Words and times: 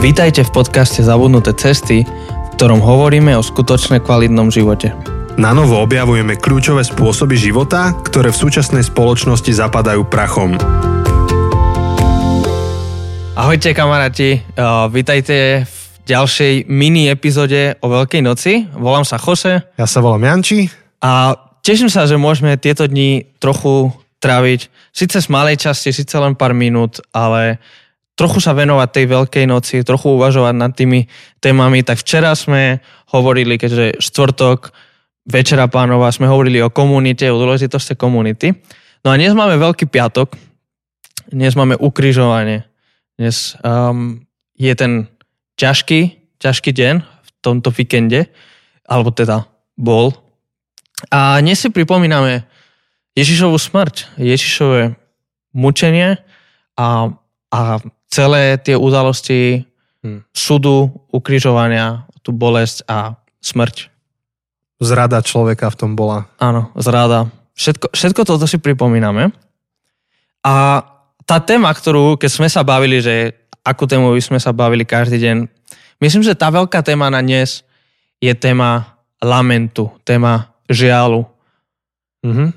Vítajte 0.00 0.48
v 0.48 0.64
podcaste 0.64 1.04
Zabudnuté 1.04 1.52
cesty, 1.52 2.08
v 2.08 2.48
ktorom 2.56 2.80
hovoríme 2.80 3.36
o 3.36 3.44
skutočne 3.44 4.00
kvalitnom 4.00 4.48
živote. 4.48 4.96
Na 5.36 5.52
novo 5.52 5.76
objavujeme 5.76 6.40
kľúčové 6.40 6.80
spôsoby 6.88 7.36
života, 7.36 7.92
ktoré 8.08 8.32
v 8.32 8.40
súčasnej 8.40 8.80
spoločnosti 8.80 9.52
zapadajú 9.52 10.08
prachom. 10.08 10.56
Ahojte 13.36 13.76
kamaráti, 13.76 14.40
uh, 14.40 14.88
vítajte 14.88 15.68
v 15.68 15.76
ďalšej 16.08 16.64
mini 16.64 17.12
epizóde 17.12 17.76
o 17.84 17.92
Veľkej 17.92 18.24
noci. 18.24 18.72
Volám 18.72 19.04
sa 19.04 19.20
Jose 19.20 19.68
Ja 19.76 19.84
sa 19.84 20.00
volám 20.00 20.24
Janči. 20.24 20.72
a 21.04 21.36
teším 21.60 21.92
sa, 21.92 22.08
že 22.08 22.16
môžeme 22.16 22.56
tieto 22.56 22.88
dni 22.88 23.28
trochu 23.36 23.92
tráviť, 24.24 24.72
síce 24.96 25.20
z 25.20 25.28
malej 25.28 25.60
časti, 25.60 25.92
síce 25.92 26.16
len 26.16 26.32
pár 26.32 26.56
minút, 26.56 27.04
ale 27.12 27.60
trochu 28.20 28.44
sa 28.44 28.52
venovať 28.52 28.88
tej 28.92 29.06
Veľkej 29.08 29.44
noci, 29.48 29.80
trochu 29.80 30.12
uvažovať 30.12 30.52
nad 30.52 30.76
tými 30.76 31.08
témami. 31.40 31.80
Tak 31.80 32.04
včera 32.04 32.36
sme 32.36 32.84
hovorili, 33.16 33.56
keďže 33.56 33.96
štvrtok, 33.96 34.76
večera 35.24 35.72
pánova, 35.72 36.12
sme 36.12 36.28
hovorili 36.28 36.60
o 36.60 36.68
komunite, 36.68 37.32
o 37.32 37.40
dôležitosti 37.40 37.96
komunity. 37.96 38.52
No 39.00 39.08
a 39.08 39.16
dnes 39.16 39.32
máme 39.32 39.56
Veľký 39.56 39.88
piatok, 39.88 40.36
dnes 41.32 41.56
máme 41.56 41.80
ukrižovanie. 41.80 42.68
Dnes 43.16 43.56
um, 43.64 44.20
je 44.60 44.72
ten 44.76 45.08
ťažký, 45.56 46.20
ťažký 46.36 46.76
deň 46.76 46.94
v 47.00 47.30
tomto 47.40 47.72
víkende, 47.72 48.28
alebo 48.84 49.16
teda 49.16 49.48
bol. 49.80 50.12
A 51.08 51.40
dnes 51.40 51.56
si 51.56 51.72
pripomíname 51.72 52.44
Ježišovu 53.16 53.56
smrť, 53.56 54.20
Ježišové 54.20 54.92
mučenie 55.56 56.20
a, 56.76 57.16
a 57.48 57.60
celé 58.10 58.58
tie 58.58 58.74
udalosti 58.74 59.70
Hm. 60.00 60.24
súdu, 60.32 60.88
ukrižovania, 61.12 62.08
tú 62.24 62.32
bolesť 62.32 62.88
a 62.88 63.20
smrť. 63.44 63.92
Zrada 64.80 65.20
človeka 65.20 65.68
v 65.68 65.76
tom 65.76 65.92
bola. 65.92 66.24
Áno, 66.40 66.72
zráda. 66.72 67.28
Všetko, 67.52 67.92
všetko 67.92 68.20
toto 68.24 68.48
si 68.48 68.56
pripomíname. 68.56 69.28
A 70.40 70.80
tá 71.28 71.36
téma, 71.36 71.68
ktorú, 71.68 72.16
keď 72.16 72.30
sme 72.32 72.48
sa 72.48 72.64
bavili, 72.64 73.04
že 73.04 73.36
akú 73.60 73.84
tému 73.84 74.16
by 74.16 74.22
sme 74.24 74.40
sa 74.40 74.56
bavili 74.56 74.88
každý 74.88 75.20
deň, 75.20 75.36
myslím, 76.00 76.24
že 76.24 76.32
tá 76.32 76.48
veľká 76.48 76.80
téma 76.80 77.12
na 77.12 77.20
dnes 77.20 77.60
je 78.24 78.32
téma 78.32 78.96
lamentu, 79.20 79.92
téma 80.08 80.48
žialu. 80.64 81.28
Mhm. 82.24 82.56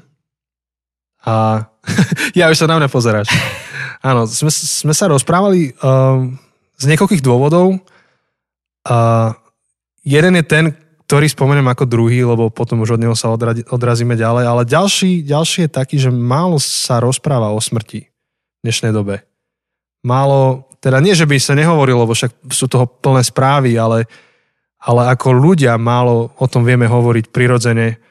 A 1.27 1.67
ja 2.39 2.47
už 2.47 2.55
sa 2.55 2.71
na 2.71 2.79
mňa 2.79 2.87
pozeráš. 2.87 3.27
Áno, 4.03 4.27
sme, 4.27 4.51
sme 4.51 4.91
sa 4.91 5.07
rozprávali 5.07 5.71
um, 5.79 6.35
z 6.75 6.83
niekoľkých 6.91 7.23
dôvodov. 7.23 7.79
A 8.83 9.31
jeden 10.03 10.35
je 10.35 10.43
ten, 10.43 10.65
ktorý 11.07 11.31
spomeniem 11.31 11.71
ako 11.71 11.87
druhý, 11.87 12.27
lebo 12.27 12.51
potom 12.51 12.83
už 12.83 12.99
od 12.99 13.01
neho 13.03 13.15
sa 13.15 13.31
odradi, 13.31 13.63
odrazíme 13.71 14.19
ďalej, 14.19 14.43
ale 14.43 14.67
ďalší, 14.67 15.23
ďalší 15.23 15.67
je 15.67 15.71
taký, 15.71 15.95
že 16.03 16.11
málo 16.11 16.59
sa 16.59 16.99
rozpráva 16.99 17.55
o 17.55 17.63
smrti 17.63 18.11
v 18.11 18.59
dnešnej 18.67 18.91
dobe. 18.91 19.23
Málo, 20.03 20.67
teda 20.83 20.99
nie, 20.99 21.15
že 21.15 21.23
by 21.23 21.39
sa 21.39 21.55
nehovorilo, 21.55 22.03
lebo 22.03 22.11
však 22.11 22.51
sú 22.51 22.67
toho 22.67 22.83
plné 22.83 23.23
správy, 23.23 23.79
ale, 23.79 24.03
ale 24.83 25.15
ako 25.15 25.31
ľudia 25.31 25.79
málo 25.79 26.35
o 26.35 26.45
tom 26.51 26.67
vieme 26.67 26.91
hovoriť 26.91 27.31
prirodzene. 27.31 28.03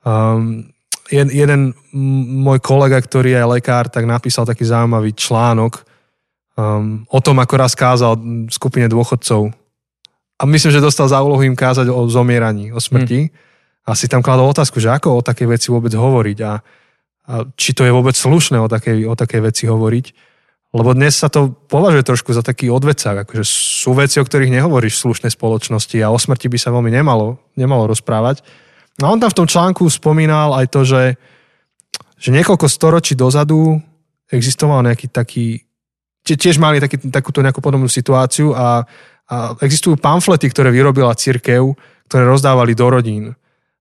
Um, 0.00 0.72
jed, 1.08 1.28
jeden 1.32 1.74
môj 2.44 2.60
kolega, 2.60 3.00
ktorý 3.00 3.34
je 3.34 3.50
lekár, 3.58 3.88
tak 3.88 4.04
napísal 4.04 4.44
taký 4.44 4.64
zaujímavý 4.64 5.16
článok 5.16 5.84
um, 6.54 7.04
o 7.08 7.20
tom, 7.20 7.36
ako 7.40 7.54
raz 7.56 7.72
kázal 7.72 8.16
skupine 8.52 8.86
dôchodcov. 8.86 9.52
A 10.38 10.42
myslím, 10.46 10.70
že 10.70 10.84
dostal 10.84 11.10
za 11.10 11.18
úlohu 11.18 11.42
im 11.42 11.58
kázať 11.58 11.90
o 11.90 12.06
zomieraní, 12.06 12.70
o 12.70 12.78
smrti. 12.78 13.34
A 13.88 13.96
si 13.96 14.06
tam 14.06 14.22
kladol 14.22 14.52
otázku, 14.52 14.78
že 14.78 14.92
ako 14.92 15.18
o 15.18 15.26
takej 15.26 15.48
veci 15.48 15.66
vôbec 15.72 15.90
hovoriť 15.90 16.38
a, 16.44 16.52
a 16.52 17.34
či 17.56 17.72
to 17.72 17.82
je 17.88 17.90
vôbec 17.90 18.14
slušné 18.14 18.60
o 18.60 18.68
takej, 18.68 19.08
o 19.08 19.16
takej 19.16 19.40
veci 19.42 19.64
hovoriť. 19.66 20.06
Lebo 20.76 20.92
dnes 20.92 21.16
sa 21.16 21.32
to 21.32 21.48
považuje 21.48 22.04
trošku 22.04 22.36
za 22.36 22.44
taký 22.44 22.68
odvecák, 22.68 23.24
akože 23.24 23.40
sú 23.48 23.96
veci, 23.96 24.20
o 24.20 24.26
ktorých 24.28 24.52
nehovoríš 24.52 25.00
v 25.00 25.04
slušnej 25.08 25.32
spoločnosti 25.32 25.96
a 26.04 26.12
o 26.12 26.20
smrti 26.20 26.52
by 26.52 26.58
sa 26.60 26.68
veľmi 26.68 26.92
nemalo, 26.92 27.40
nemalo 27.56 27.88
rozprávať. 27.88 28.44
A 28.98 29.06
on 29.06 29.22
tam 29.22 29.30
v 29.30 29.38
tom 29.38 29.46
článku 29.46 29.86
spomínal 29.86 30.58
aj 30.58 30.66
to, 30.74 30.82
že, 30.82 31.14
že 32.18 32.34
niekoľko 32.34 32.66
storočí 32.66 33.14
dozadu 33.14 33.78
existoval 34.26 34.82
nejaký 34.82 35.06
taký, 35.06 35.62
tie- 36.26 36.38
tiež 36.38 36.58
mali 36.58 36.82
taký, 36.82 36.98
takúto 37.06 37.38
nejakú 37.38 37.62
podobnú 37.62 37.86
situáciu 37.86 38.52
a, 38.58 38.82
a 39.30 39.54
existujú 39.62 39.94
pamflety, 40.02 40.50
ktoré 40.50 40.74
vyrobila 40.74 41.14
cirkev, 41.14 41.78
ktoré 42.10 42.26
rozdávali 42.26 42.74
do 42.74 42.90
rodín, 42.90 43.24
e, 43.30 43.34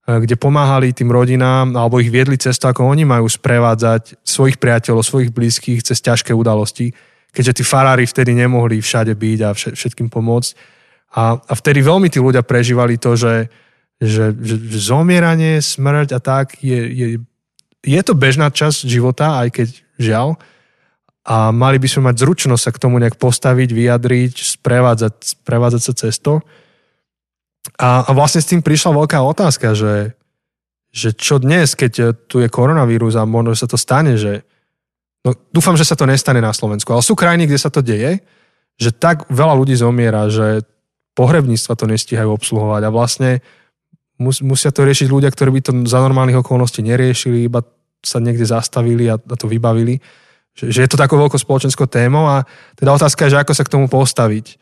kde 0.05 0.37
pomáhali 0.37 0.93
tým 0.93 1.09
rodinám 1.09 1.73
alebo 1.73 1.97
ich 1.97 2.13
viedli 2.13 2.37
cestu, 2.37 2.69
ako 2.69 2.85
oni 2.85 3.01
majú 3.01 3.25
sprevádzať 3.25 4.21
svojich 4.21 4.61
priateľov, 4.61 5.01
svojich 5.01 5.33
blízkych 5.33 5.81
cez 5.81 5.97
ťažké 5.97 6.29
udalosti, 6.29 6.93
keďže 7.33 7.57
tí 7.57 7.63
farári 7.65 8.05
vtedy 8.05 8.37
nemohli 8.37 8.85
všade 8.85 9.17
byť 9.17 9.39
a 9.41 9.49
vše- 9.57 9.73
všetkým 9.73 10.13
pomôcť. 10.13 10.77
A, 11.17 11.41
a 11.41 11.53
vtedy 11.57 11.81
veľmi 11.81 12.05
tí 12.13 12.21
ľudia 12.21 12.45
prežívali 12.45 13.01
to, 13.01 13.17
že, 13.17 13.49
že, 13.97 14.33
že, 14.37 14.55
že 14.61 14.79
zomieranie, 14.79 15.57
smrť 15.57 16.09
a 16.13 16.19
tak 16.21 16.61
je, 16.61 16.79
je, 16.85 17.07
je 17.81 18.01
to 18.05 18.13
bežná 18.13 18.53
časť 18.53 18.85
života, 18.85 19.41
aj 19.41 19.49
keď 19.53 19.67
žiaľ. 19.97 20.37
A 21.27 21.51
mali 21.51 21.75
by 21.81 21.87
sme 21.91 22.07
mať 22.11 22.23
zručnosť 22.23 22.63
sa 22.63 22.71
k 22.71 22.81
tomu 22.81 23.01
nejak 23.03 23.19
postaviť, 23.19 23.69
vyjadriť, 23.73 24.33
sprevádzať, 24.61 25.13
sprevádzať 25.43 25.81
sa 25.83 25.93
cesto. 25.97 26.31
A, 27.75 28.07
a 28.07 28.11
vlastne 28.15 28.39
s 28.39 28.47
tým 28.47 28.63
prišla 28.63 28.95
veľká 28.95 29.19
otázka, 29.19 29.75
že, 29.75 30.15
že 30.93 31.11
čo 31.11 31.41
dnes, 31.41 31.75
keď 31.75 32.15
tu 32.31 32.39
je 32.39 32.47
koronavírus 32.47 33.19
a 33.19 33.27
možno 33.27 33.59
sa 33.59 33.67
to 33.67 33.75
stane, 33.75 34.15
že 34.15 34.47
no, 35.27 35.35
dúfam, 35.51 35.75
že 35.75 35.83
sa 35.83 35.99
to 35.99 36.07
nestane 36.07 36.39
na 36.39 36.55
Slovensku, 36.55 36.95
ale 36.95 37.03
sú 37.03 37.11
krajiny, 37.17 37.43
kde 37.43 37.59
sa 37.59 37.67
to 37.67 37.83
deje, 37.83 38.23
že 38.79 38.95
tak 38.95 39.27
veľa 39.27 39.57
ľudí 39.57 39.75
zomiera, 39.75 40.31
že 40.31 40.63
pohrebníctva 41.17 41.73
to 41.75 41.85
nestíhajú 41.89 42.29
obsluhovať 42.29 42.81
a 42.87 42.93
vlastne 42.93 43.31
mus, 44.21 44.41
musia 44.41 44.73
to 44.73 44.85
riešiť 44.85 45.07
ľudia, 45.09 45.29
ktorí 45.31 45.49
by 45.57 45.61
to 45.61 45.71
za 45.85 46.01
normálnych 46.01 46.41
okolností 46.41 46.81
neriešili, 46.85 47.45
iba 47.45 47.61
sa 48.01 48.21
niekde 48.21 48.45
zastavili 48.45 49.09
a, 49.09 49.17
a 49.17 49.35
to 49.37 49.49
vybavili. 49.49 49.97
Že, 50.57 50.65
že 50.73 50.79
je 50.85 50.89
to 50.89 51.01
takou 51.01 51.17
veľkou 51.21 51.37
spoločenskou 51.37 51.85
témou 51.85 52.25
a 52.25 52.45
teda 52.77 52.97
otázka 52.97 53.25
je, 53.25 53.37
že 53.37 53.41
ako 53.41 53.53
sa 53.53 53.63
k 53.65 53.73
tomu 53.73 53.85
postaviť. 53.89 54.57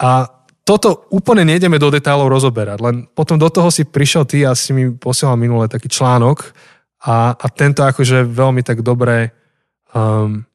A 0.00 0.28
toto 0.62 1.10
úplne 1.10 1.42
nejdeme 1.42 1.80
do 1.80 1.90
detailov 1.90 2.30
rozoberať, 2.30 2.78
len 2.78 2.96
potom 3.10 3.34
do 3.34 3.50
toho 3.50 3.72
si 3.72 3.82
prišiel 3.82 4.22
ty 4.28 4.46
a 4.46 4.54
si 4.54 4.70
mi 4.70 4.94
posielal 4.94 5.34
minule 5.34 5.66
taký 5.66 5.90
článok 5.90 6.54
a, 7.02 7.34
a 7.34 7.46
tento 7.50 7.82
akože 7.82 8.22
veľmi 8.30 8.62
tak 8.62 8.86
dobre 8.86 9.34
um, 9.90 10.46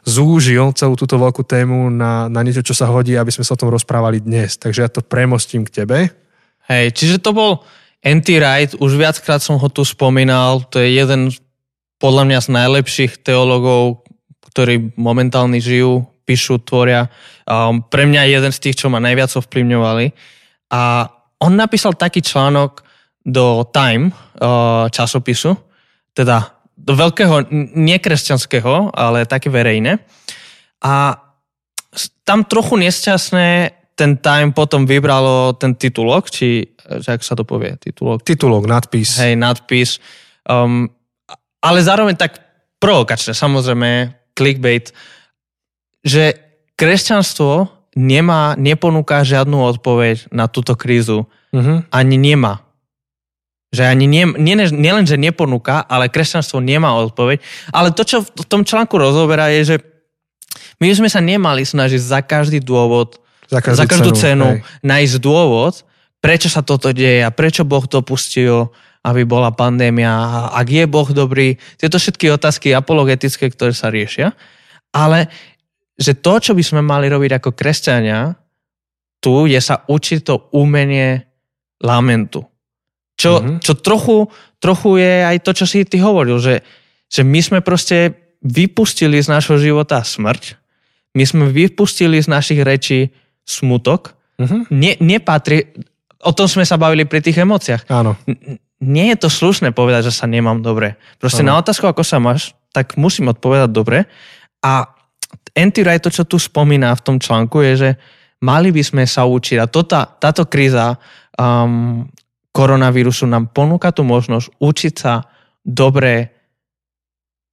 zúžil 0.00 0.72
celú 0.72 0.96
túto 0.96 1.20
veľkú 1.20 1.44
tému 1.44 1.92
na, 1.92 2.32
na 2.32 2.40
niečo, 2.40 2.64
čo 2.64 2.72
sa 2.72 2.88
hodí, 2.88 3.20
aby 3.20 3.28
sme 3.28 3.44
sa 3.44 3.52
o 3.52 3.60
tom 3.60 3.68
rozprávali 3.68 4.24
dnes. 4.24 4.56
Takže 4.56 4.80
ja 4.80 4.88
to 4.88 5.04
premostím 5.04 5.68
k 5.68 5.84
tebe. 5.84 6.08
Hej, 6.72 6.96
čiže 6.96 7.20
to 7.20 7.36
bol 7.36 7.60
N.T. 8.00 8.28
Wright, 8.40 8.72
už 8.80 8.96
viackrát 8.96 9.44
som 9.44 9.60
ho 9.60 9.68
tu 9.68 9.84
spomínal, 9.84 10.64
to 10.72 10.80
je 10.80 10.96
jeden 10.96 11.28
podľa 12.00 12.24
mňa 12.32 12.38
z 12.40 12.48
najlepších 12.48 13.12
teologov, 13.20 14.08
ktorí 14.48 14.96
momentálne 14.96 15.60
žijú, 15.60 16.08
píšu, 16.24 16.64
tvoria. 16.64 17.12
Um, 17.44 17.84
pre 17.84 18.08
mňa 18.08 18.24
je 18.24 18.32
jeden 18.40 18.52
z 18.56 18.62
tých, 18.64 18.78
čo 18.80 18.88
ma 18.88 19.04
najviac 19.04 19.28
ovplyvňovali. 19.36 20.06
A 20.72 21.12
on 21.44 21.52
napísal 21.60 21.92
taký 21.92 22.24
článok 22.24 22.80
do 23.20 23.68
Time 23.68 24.08
uh, 24.08 24.88
časopisu, 24.88 25.52
teda 26.16 26.56
do 26.72 26.96
veľkého, 26.96 27.52
nekresťanského, 27.76 28.96
ale 28.96 29.28
také 29.28 29.52
verejné. 29.52 30.00
A 30.80 31.20
tam 32.24 32.48
trochu 32.48 32.80
nesťastné 32.80 33.79
ten 34.00 34.16
Time 34.16 34.56
potom 34.56 34.88
vybralo 34.88 35.52
ten 35.60 35.76
titulok, 35.76 36.32
či, 36.32 36.72
že 36.80 37.08
ak 37.12 37.20
sa 37.20 37.36
to 37.36 37.44
povie, 37.44 37.76
titulok, 37.76 38.24
Titulok, 38.24 38.64
nadpis. 38.64 39.20
hej, 39.20 39.36
nadpis. 39.36 40.00
Um, 40.48 40.88
ale 41.60 41.84
zároveň 41.84 42.16
tak 42.16 42.40
provokačné, 42.80 43.36
samozrejme, 43.36 44.16
clickbait, 44.32 44.88
že 46.00 46.32
kresťanstvo 46.80 47.68
nemá, 47.92 48.56
neponúka 48.56 49.20
žiadnu 49.20 49.60
odpoveď 49.76 50.32
na 50.32 50.48
túto 50.48 50.72
krízu. 50.72 51.28
Uh-huh. 51.52 51.84
Ani 51.92 52.16
nemá. 52.16 52.64
Že 53.68 53.84
ani 53.84 54.06
nie, 54.08 54.24
nie, 54.40 54.56
nielen, 54.56 55.04
že 55.04 55.20
neponúka, 55.20 55.84
ale 55.84 56.08
kresťanstvo 56.08 56.64
nemá 56.64 56.96
odpoveď. 57.04 57.44
Ale 57.68 57.92
to, 57.92 58.02
čo 58.08 58.24
v 58.24 58.46
tom 58.48 58.64
článku 58.64 58.96
rozoberá, 58.96 59.52
je, 59.52 59.76
že 59.76 59.76
my 60.80 60.88
sme 60.96 61.12
sa 61.12 61.20
nemali 61.20 61.68
snažiť 61.68 62.00
za 62.00 62.24
každý 62.24 62.64
dôvod 62.64 63.20
Za, 63.50 63.58
za 63.58 63.84
každú 63.84 64.14
cenu 64.14 64.62
hej. 64.62 64.62
nájsť 64.86 65.16
dôvod, 65.18 65.82
prečo 66.22 66.46
sa 66.46 66.62
toto 66.62 66.94
deje 66.94 67.26
a 67.26 67.34
prečo 67.34 67.66
Boh 67.66 67.82
dopustil, 67.82 68.70
aby 69.02 69.26
bola 69.26 69.50
pandémia, 69.50 70.12
a 70.12 70.38
ak 70.54 70.66
je 70.70 70.84
Boh 70.86 71.08
dobrý, 71.10 71.58
tieto 71.80 71.98
všetky 71.98 72.30
otázky 72.30 72.70
apologetické, 72.70 73.50
ktoré 73.50 73.74
sa 73.74 73.90
riešia. 73.90 74.36
Ale 74.94 75.26
že 75.96 76.16
to, 76.16 76.40
čo 76.40 76.52
by 76.54 76.62
sme 76.64 76.80
mali 76.84 77.10
robiť 77.10 77.40
ako 77.40 77.50
kresťania, 77.52 78.38
tu 79.20 79.44
je 79.44 79.60
sa 79.60 79.84
učiť 79.84 80.18
to 80.24 80.48
umenie 80.56 81.28
lamentu. 81.84 82.44
Čo, 83.20 83.36
mm-hmm. 83.36 83.56
čo 83.60 83.72
trochu, 83.76 84.16
trochu 84.60 84.96
je 84.96 85.14
aj 85.28 85.36
to, 85.44 85.50
čo 85.52 85.64
si 85.68 85.84
ty 85.84 86.00
hovoril, 86.00 86.40
že, 86.40 86.64
že 87.12 87.20
my 87.20 87.40
sme 87.44 87.58
proste 87.60 88.16
vypustili 88.40 89.20
z 89.20 89.28
nášho 89.28 89.60
života 89.60 90.00
smrť, 90.00 90.56
my 91.12 91.24
sme 91.28 91.44
vypustili 91.52 92.16
z 92.16 92.28
našich 92.32 92.64
rečí 92.64 93.12
smutok, 93.44 94.14
mm-hmm. 94.38 94.62
ne, 94.70 94.92
nepatrí, 95.00 95.72
o 96.20 96.32
tom 96.36 96.46
sme 96.46 96.64
sa 96.68 96.76
bavili 96.76 97.08
pri 97.08 97.24
tých 97.24 97.40
emóciách. 97.40 97.88
Áno. 97.88 98.16
Nie 98.80 99.12
je 99.12 99.18
to 99.24 99.28
slušné 99.28 99.76
povedať, 99.76 100.08
že 100.08 100.16
sa 100.16 100.24
nemám 100.24 100.64
dobre. 100.64 100.96
Proste 101.20 101.44
Áno. 101.44 101.52
na 101.52 101.60
otázku, 101.60 101.84
ako 101.84 102.00
sa 102.00 102.16
máš, 102.16 102.56
tak 102.72 102.96
musím 102.96 103.28
odpovedať 103.28 103.70
dobre. 103.72 104.08
A 104.64 104.88
Anti 105.52 105.84
Wright, 105.84 106.00
to, 106.00 106.08
čo 106.12 106.24
tu 106.24 106.40
spomína 106.40 106.94
v 106.96 107.04
tom 107.04 107.16
článku, 107.20 107.60
je, 107.60 107.72
že 107.76 107.90
mali 108.40 108.72
by 108.72 108.82
sme 108.84 109.04
sa 109.04 109.28
učiť. 109.28 109.58
A 109.60 109.66
to, 109.68 109.84
tá, 109.84 110.08
táto 110.08 110.48
kríza 110.48 110.96
um, 111.36 112.08
koronavírusu 112.50 113.28
nám 113.28 113.52
ponúka 113.52 113.92
tú 113.92 114.02
možnosť 114.06 114.48
učiť 114.56 114.94
sa 114.96 115.28
dobre 115.60 116.32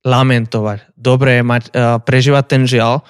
lamentovať, 0.07 0.95
dobre 0.95 1.43
mať, 1.43 1.63
uh, 1.75 1.99
prežívať 1.99 2.43
ten 2.47 2.63
žiaľ. 2.63 3.03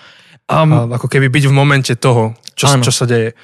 Um, 0.48 0.96
ako 0.96 1.12
keby 1.12 1.28
byť 1.28 1.44
v 1.52 1.54
momente 1.54 1.94
toho, 2.00 2.36
čo, 2.56 2.72
čo 2.80 2.92
sa 2.92 3.04
deje. 3.04 3.36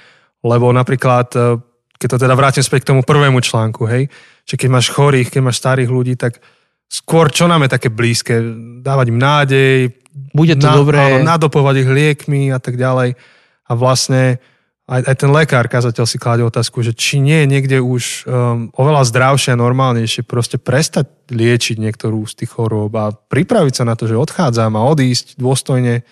Lebo 0.44 0.71
napríklad, 0.71 1.27
uh, 1.35 1.59
keď 2.00 2.07
to 2.15 2.17
teda 2.23 2.35
vrátim 2.35 2.63
späť 2.63 2.88
k 2.88 2.89
tomu 2.95 3.01
prvému 3.03 3.44
článku, 3.44 3.83
hej, 3.88 4.07
že 4.47 4.55
keď 4.55 4.69
máš 4.71 4.88
chorých, 4.91 5.31
keď 5.31 5.41
máš 5.44 5.59
starých 5.59 5.91
ľudí, 5.91 6.15
tak 6.15 6.39
skôr 6.88 7.27
čo 7.27 7.51
nám 7.51 7.67
je 7.67 7.75
také 7.75 7.91
blízke? 7.91 8.39
Dávať 8.79 9.05
im 9.11 9.19
nádej, 9.19 9.75
bude 10.13 10.53
to 10.55 10.67
na, 10.69 10.75
dobré. 10.77 11.01
Áno, 11.01 11.25
nadopovať 11.25 11.75
ich 11.83 11.89
liekmi 11.89 12.53
a 12.53 12.59
tak 12.61 12.77
ďalej. 12.77 13.17
A 13.65 13.71
vlastne 13.73 14.38
aj, 14.85 15.01
aj 15.09 15.15
ten 15.15 15.31
lekár, 15.31 15.65
kazateľ 15.71 16.06
si 16.06 16.21
kladie 16.21 16.45
otázku, 16.45 16.83
že 16.85 16.94
či 16.94 17.17
nie 17.17 17.44
je 17.44 17.47
niekde 17.49 17.77
už 17.79 18.03
um, 18.27 18.69
oveľa 18.75 19.09
zdravšie 19.09 19.56
a 19.56 19.61
normálnejšie 19.63 20.27
proste 20.27 20.59
prestať 20.61 21.09
liečiť 21.31 21.81
niektorú 21.81 22.27
z 22.29 22.44
tých 22.44 22.51
chorôb 22.51 22.94
a 22.99 23.15
pripraviť 23.15 23.73
sa 23.73 23.83
na 23.88 23.95
to, 23.97 24.06
že 24.06 24.19
odchádzam 24.19 24.75
a 24.77 24.85
odísť 24.85 25.39
dôstojne. 25.39 26.03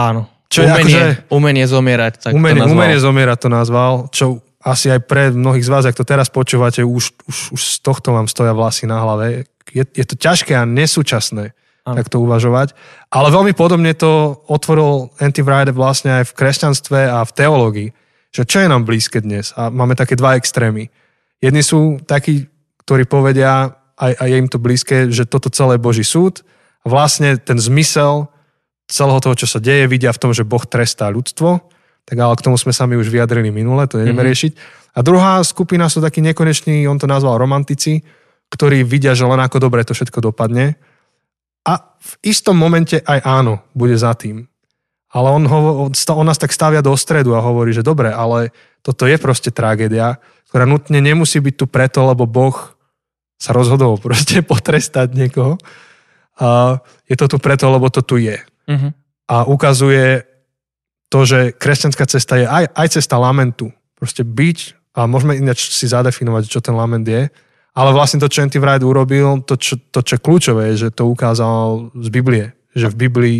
Áno. 0.00 0.22
Čo 0.50 0.66
umenie, 0.66 0.80
akože, 0.80 1.30
umenie 1.30 1.66
zomierať. 1.68 2.12
Tak 2.26 2.32
umenie, 2.34 2.62
to 2.64 2.72
umenie 2.74 2.98
zomierať 2.98 3.38
to 3.38 3.48
nazval, 3.52 3.92
čo 4.10 4.42
asi 4.60 4.90
aj 4.92 5.00
pre 5.06 5.30
mnohých 5.32 5.64
z 5.64 5.70
vás, 5.70 5.84
ak 5.86 5.96
to 5.96 6.04
teraz 6.04 6.28
počúvate, 6.28 6.84
už, 6.84 7.14
už, 7.24 7.36
už 7.54 7.60
z 7.60 7.76
tohto 7.80 8.12
vám 8.12 8.26
stoja 8.26 8.52
vlasy 8.52 8.84
na 8.84 8.98
hlave. 9.00 9.48
Je, 9.70 9.84
je 9.86 10.04
to 10.04 10.18
ťažké 10.18 10.52
a 10.58 10.66
nesúčasné 10.66 11.54
ano. 11.86 11.96
tak 11.96 12.12
to 12.12 12.20
uvažovať. 12.20 12.76
Ale 13.08 13.32
veľmi 13.32 13.52
podobne 13.56 13.94
to 13.96 14.42
otvoril 14.50 15.14
Anti 15.22 15.40
Wright 15.40 15.72
vlastne 15.72 16.22
aj 16.22 16.34
v 16.34 16.36
kresťanstve 16.36 16.98
a 17.08 17.24
v 17.24 17.34
teológii. 17.34 17.88
Že 18.30 18.42
čo 18.46 18.58
je 18.62 18.68
nám 18.68 18.86
blízke 18.86 19.18
dnes? 19.22 19.50
A 19.58 19.72
máme 19.72 19.98
také 19.98 20.14
dva 20.14 20.36
extrémy. 20.38 20.92
Jedni 21.40 21.64
sú 21.64 21.98
takí, 22.04 22.46
ktorí 22.84 23.08
povedia, 23.08 23.74
aj, 23.96 24.12
aj 24.18 24.28
je 24.28 24.36
im 24.36 24.48
to 24.48 24.58
blízke, 24.60 24.96
že 25.10 25.26
toto 25.26 25.50
celé 25.50 25.80
je 25.80 25.84
Boží 25.84 26.04
súd. 26.04 26.44
A 26.84 26.92
vlastne 26.92 27.36
ten 27.40 27.56
zmysel 27.58 28.28
celého 28.90 29.22
toho, 29.22 29.38
čo 29.38 29.46
sa 29.46 29.62
deje, 29.62 29.86
vidia 29.86 30.10
v 30.10 30.20
tom, 30.20 30.34
že 30.34 30.42
Boh 30.42 30.62
trestá 30.66 31.06
ľudstvo 31.08 31.62
tak 32.10 32.18
ale 32.18 32.34
k 32.34 32.42
tomu 32.42 32.58
sme 32.58 32.74
sa 32.74 32.90
mi 32.90 32.98
už 32.98 33.06
vyjadrili 33.06 33.54
minule, 33.54 33.86
to 33.86 34.02
nejdeme 34.02 34.18
mm-hmm. 34.18 34.30
riešiť. 34.34 34.52
A 34.96 35.06
druhá 35.06 35.38
skupina 35.46 35.86
sú 35.86 36.02
takí 36.02 36.18
nekoneční, 36.18 36.82
on 36.90 36.98
to 36.98 37.06
nazval 37.06 37.38
romantici, 37.38 38.02
ktorí 38.50 38.82
vidia, 38.82 39.14
že 39.14 39.22
len 39.22 39.38
ako 39.38 39.62
dobre 39.62 39.86
to 39.86 39.94
všetko 39.94 40.18
dopadne. 40.18 40.74
A 41.62 41.78
v 41.78 42.12
istom 42.26 42.58
momente 42.58 42.98
aj 42.98 43.22
áno, 43.22 43.62
bude 43.78 43.94
za 43.94 44.10
tým. 44.18 44.50
Ale 45.14 45.30
on, 45.30 45.46
ho, 45.46 45.60
on 45.90 46.26
nás 46.26 46.38
tak 46.38 46.50
stavia 46.50 46.82
do 46.82 46.94
stredu 46.98 47.38
a 47.38 47.44
hovorí, 47.46 47.70
že 47.70 47.86
dobre, 47.86 48.10
ale 48.10 48.50
toto 48.82 49.06
je 49.06 49.14
proste 49.14 49.54
tragédia, 49.54 50.18
ktorá 50.50 50.66
nutne 50.66 50.98
nemusí 50.98 51.38
byť 51.38 51.54
tu 51.54 51.66
preto, 51.70 52.02
lebo 52.10 52.26
Boh 52.26 52.74
sa 53.38 53.54
rozhodol 53.54 53.98
proste 54.02 54.42
potrestať 54.42 55.14
niekoho. 55.14 55.62
A 56.42 56.82
je 57.06 57.14
to 57.14 57.30
tu 57.30 57.38
preto, 57.38 57.70
lebo 57.70 57.86
to 57.86 58.02
tu 58.02 58.18
je. 58.18 58.49
Mm-hmm. 58.70 58.90
A 59.30 59.36
ukazuje 59.50 60.22
to, 61.10 61.26
že 61.26 61.50
kresťanská 61.58 62.06
cesta 62.06 62.38
je 62.38 62.46
aj, 62.46 62.70
aj 62.70 62.88
cesta 62.94 63.18
lamentu. 63.18 63.74
Proste 63.98 64.22
byť, 64.22 64.58
a 64.94 65.10
môžeme 65.10 65.34
ináč 65.34 65.74
si 65.74 65.90
zadefinovať, 65.90 66.46
čo 66.46 66.62
ten 66.62 66.78
lament 66.78 67.04
je, 67.04 67.26
ale 67.74 67.90
vlastne 67.94 68.18
to, 68.18 68.30
čo 68.30 68.42
Anti 68.42 68.58
Wright 68.58 68.82
urobil, 68.82 69.42
to 69.46 69.54
čo, 69.54 69.78
to, 69.78 70.02
čo 70.02 70.18
kľúčové 70.18 70.74
je, 70.74 70.86
že 70.86 70.88
to 70.90 71.06
ukázal 71.06 71.94
z 71.94 72.08
Biblie. 72.10 72.54
Že 72.74 72.94
v 72.94 72.96
Biblii 73.06 73.38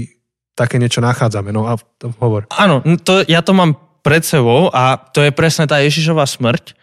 také 0.54 0.78
niečo 0.78 1.02
nachádzame. 1.02 1.50
No 1.50 1.66
a 1.66 1.78
to 1.98 2.14
hovor. 2.22 2.46
Áno, 2.54 2.82
to, 3.02 3.26
ja 3.26 3.42
to 3.42 3.54
mám 3.54 3.74
pred 4.06 4.22
sebou 4.22 4.70
a 4.70 4.96
to 4.96 5.26
je 5.26 5.34
presne 5.34 5.66
tá 5.66 5.82
Ježišová 5.82 6.24
smrť. 6.26 6.78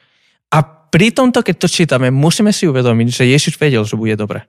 A 0.52 0.64
pri 0.64 1.12
tomto, 1.12 1.44
keď 1.44 1.56
to 1.56 1.68
čítame, 1.68 2.08
musíme 2.12 2.52
si 2.52 2.68
uvedomiť, 2.68 3.08
že 3.12 3.24
Ježiš 3.32 3.56
vedel, 3.60 3.84
že 3.84 4.00
bude 4.00 4.16
dobre. 4.16 4.48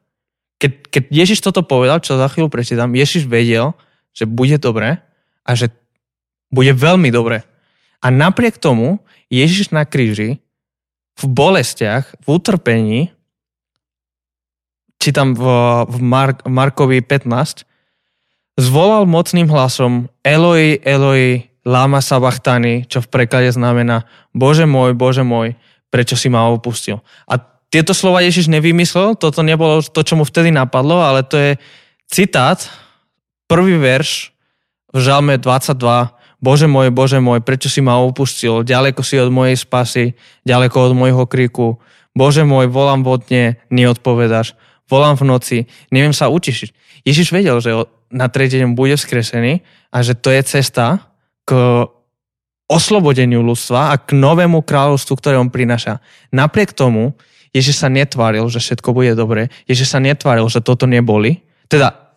Keď, 0.59 0.91
keď 0.91 1.03
Ježiš 1.11 1.39
toto 1.39 1.63
povedal, 1.63 2.03
čo 2.03 2.19
za 2.19 2.27
chvíľu 2.27 2.51
prečítam, 2.51 2.91
Ježiš 2.91 3.31
vedel, 3.31 3.75
že 4.19 4.27
bude 4.27 4.59
dobre 4.59 4.99
a 5.47 5.51
že 5.55 5.71
bude 6.51 6.75
veľmi 6.75 7.15
dobre. 7.15 7.47
A 8.03 8.11
napriek 8.11 8.59
tomu 8.59 8.99
Ježiš 9.31 9.71
na 9.71 9.87
kríži 9.87 10.43
v 11.19 11.25
bolestiach, 11.27 12.19
v 12.19 12.27
utrpení, 12.27 13.01
čítam 14.99 15.39
v, 15.39 15.43
v 15.87 15.99
Mark, 16.03 16.43
Markovi 16.47 16.99
15, 17.03 17.63
zvolal 18.59 19.07
mocným 19.07 19.47
hlasom 19.47 20.11
Eloi, 20.27 20.83
Eloi, 20.83 21.47
lama 21.69 22.01
sabachthani, 22.01 22.89
čo 22.89 23.05
v 23.05 23.11
preklade 23.13 23.53
znamená 23.53 24.09
Bože 24.33 24.65
môj, 24.65 24.97
Bože 24.97 25.23
môj, 25.23 25.55
prečo 25.93 26.17
si 26.17 26.33
ma 26.33 26.49
opustil. 26.49 27.05
A 27.29 27.39
tieto 27.69 27.93
slova 27.93 28.25
Ježiš 28.25 28.49
nevymyslel, 28.49 29.21
toto 29.21 29.45
nebolo 29.45 29.85
to, 29.85 30.01
čo 30.01 30.17
mu 30.17 30.25
vtedy 30.25 30.49
napadlo, 30.49 31.05
ale 31.05 31.21
to 31.27 31.37
je 31.37 31.51
citát, 32.09 32.65
prvý 33.49 33.81
verš 33.81 34.31
v 34.93 34.99
Žalme 35.01 35.41
22, 35.41 35.81
Bože 36.39 36.71
môj, 36.71 36.95
Bože 36.95 37.19
môj, 37.19 37.43
prečo 37.43 37.67
si 37.67 37.83
ma 37.83 37.99
opustil? 37.99 38.63
Ďaleko 38.63 39.03
si 39.03 39.19
od 39.19 39.35
mojej 39.35 39.59
spasy, 39.59 40.15
ďaleko 40.47 40.77
od 40.79 40.93
môjho 40.95 41.25
kriku. 41.27 41.83
Bože 42.15 42.47
môj, 42.47 42.71
volám 42.71 43.03
vodne, 43.03 43.59
neodpovedáš. 43.75 44.55
Volám 44.87 45.19
v 45.19 45.25
noci, 45.27 45.59
neviem 45.91 46.15
sa 46.15 46.31
učišiť. 46.31 47.03
Ježiš 47.03 47.35
vedel, 47.35 47.59
že 47.59 47.75
na 48.09 48.31
tretí 48.31 48.57
deň 48.57 48.79
bude 48.79 48.95
vzkresený 48.95 49.67
a 49.93 49.97
že 50.01 50.15
to 50.15 50.31
je 50.31 50.41
cesta 50.47 51.11
k 51.45 51.53
oslobodeniu 52.69 53.41
ľudstva 53.43 53.93
a 53.93 53.95
k 53.99 54.15
novému 54.17 54.63
kráľovstvu, 54.65 55.15
ktoré 55.19 55.37
on 55.41 55.53
prináša. 55.53 56.05
Napriek 56.33 56.77
tomu 56.77 57.17
Ježiš 57.57 57.81
sa 57.81 57.89
netváril, 57.89 58.45
že 58.53 58.61
všetko 58.61 58.93
bude 58.93 59.17
dobre. 59.17 59.49
Ježiš 59.65 59.97
sa 59.97 59.99
netváril, 60.01 60.45
že 60.53 60.61
toto 60.61 60.85
neboli. 60.85 61.41
Teda, 61.69 62.13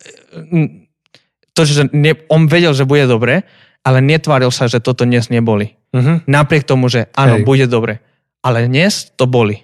to, 1.52 1.68
že 1.68 1.88
ne, 1.92 2.16
on 2.32 2.48
vedel, 2.48 2.72
že 2.72 2.88
bude 2.88 3.04
dobre, 3.04 3.44
ale 3.82 3.98
netváril 4.00 4.54
sa, 4.54 4.70
že 4.70 4.78
toto 4.78 5.04
dnes 5.04 5.28
neboli. 5.28 5.74
Uh-huh. 5.92 6.24
Napriek 6.24 6.64
tomu, 6.64 6.88
že 6.88 7.10
áno, 7.12 7.42
Hej. 7.42 7.44
bude 7.44 7.66
dobre. 7.68 8.00
Ale 8.42 8.66
dnes 8.66 9.12
to 9.14 9.28
boli. 9.28 9.62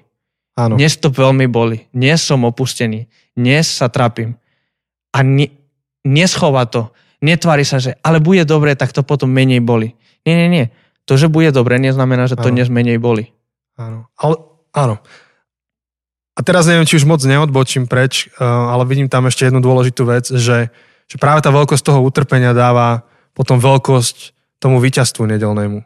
Áno. 0.58 0.74
Dnes 0.74 0.98
to 0.98 1.08
veľmi 1.08 1.46
boli. 1.46 1.86
Dnes 1.94 2.18
som 2.20 2.42
opustený. 2.42 3.06
Dnes 3.38 3.70
sa 3.70 3.86
trápim. 3.86 4.34
A 5.14 5.22
ne, 5.22 5.48
neschová 6.02 6.66
to. 6.66 6.90
Netvári 7.22 7.62
sa, 7.62 7.78
že 7.82 7.98
ale 8.02 8.22
bude 8.22 8.42
dobre, 8.46 8.74
tak 8.74 8.94
to 8.94 9.02
potom 9.02 9.30
menej 9.30 9.62
boli. 9.62 9.94
Nie, 10.26 10.34
nie, 10.34 10.48
nie. 10.50 10.66
To, 11.06 11.16
že 11.16 11.30
bude 11.30 11.50
dobre, 11.54 11.80
neznamená, 11.80 12.28
že 12.28 12.36
to 12.36 12.50
áno. 12.50 12.54
dnes 12.58 12.68
menej 12.68 13.00
boli. 13.00 13.32
Áno. 13.78 14.10
Ale, 14.18 14.34
áno. 14.74 15.00
A 16.38 16.40
teraz 16.46 16.70
neviem, 16.70 16.86
či 16.86 17.02
už 17.02 17.08
moc 17.08 17.18
neodbočím 17.22 17.90
preč, 17.90 18.30
eh, 18.30 18.44
ale 18.44 18.86
vidím 18.86 19.10
tam 19.10 19.26
ešte 19.26 19.46
jednu 19.46 19.58
dôležitú 19.58 20.06
vec, 20.06 20.30
že, 20.30 20.70
že 21.08 21.16
práve 21.16 21.40
tá 21.40 21.48
veľkosť 21.48 21.82
toho 21.82 22.04
utrpenia 22.04 22.52
dáva 22.52 23.02
potom 23.32 23.56
veľkosť 23.56 24.36
tomu 24.60 24.78
víťazstvu 24.78 25.24
nedelnému. 25.24 25.80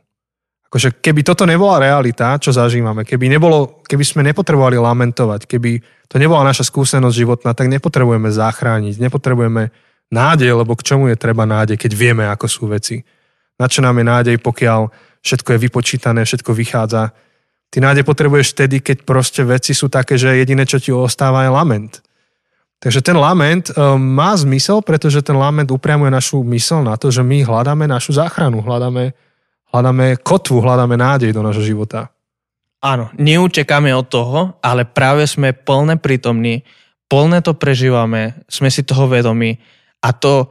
Akože 0.73 1.05
keby 1.05 1.21
toto 1.21 1.45
nebola 1.45 1.85
realita, 1.85 2.41
čo 2.41 2.49
zažívame, 2.49 3.05
keby, 3.05 3.29
nebolo, 3.29 3.85
keby 3.85 4.05
sme 4.09 4.25
nepotrebovali 4.33 4.81
lamentovať, 4.81 5.45
keby 5.45 5.85
to 6.09 6.17
nebola 6.17 6.49
naša 6.49 6.65
skúsenosť 6.65 7.13
životná, 7.13 7.53
tak 7.53 7.69
nepotrebujeme 7.69 8.33
zachrániť, 8.33 8.97
nepotrebujeme 8.97 9.69
nádej, 10.09 10.57
lebo 10.57 10.73
k 10.73 10.85
čomu 10.85 11.13
je 11.13 11.21
treba 11.21 11.45
nádej, 11.45 11.77
keď 11.77 11.93
vieme, 11.93 12.25
ako 12.25 12.47
sú 12.49 12.63
veci. 12.73 13.05
Na 13.61 13.69
čo 13.69 13.85
nám 13.85 14.01
je 14.01 14.05
nádej, 14.09 14.37
pokiaľ 14.41 14.89
všetko 15.21 15.49
je 15.53 15.63
vypočítané, 15.69 16.25
všetko 16.25 16.57
vychádza. 16.57 17.13
Ty 17.69 17.77
nádej 17.81 18.05
potrebuješ 18.09 18.57
vtedy, 18.57 18.81
keď 18.81 19.05
proste 19.05 19.45
veci 19.45 19.77
sú 19.77 19.93
také, 19.93 20.17
že 20.17 20.41
jediné, 20.41 20.65
čo 20.65 20.81
ti 20.81 20.89
ostáva, 20.89 21.45
je 21.45 21.53
lament. 21.53 22.01
Takže 22.83 22.99
ten 22.99 23.15
lament 23.15 23.71
um, 23.71 23.95
má 23.95 24.35
zmysel, 24.35 24.83
pretože 24.83 25.23
ten 25.23 25.39
lament 25.39 25.71
upriamuje 25.71 26.11
našu 26.11 26.43
mysel 26.51 26.83
na 26.83 26.99
to, 26.99 27.15
že 27.15 27.23
my 27.23 27.47
hľadáme 27.47 27.87
našu 27.87 28.11
záchranu, 28.11 28.59
hľadáme, 28.59 29.15
hľadáme 29.71 30.19
kotvu, 30.19 30.59
hľadáme 30.59 30.99
nádej 30.99 31.31
do 31.31 31.47
nášho 31.47 31.63
života. 31.63 32.11
Áno, 32.83 33.15
neučekáme 33.15 33.95
od 33.95 34.11
toho, 34.11 34.59
ale 34.59 34.83
práve 34.83 35.31
sme 35.31 35.55
plne 35.55 35.95
prítomní, 35.95 36.67
plne 37.07 37.39
to 37.39 37.55
prežívame, 37.55 38.43
sme 38.51 38.67
si 38.67 38.83
toho 38.83 39.07
vedomí 39.07 39.63
a 40.03 40.11
to 40.11 40.51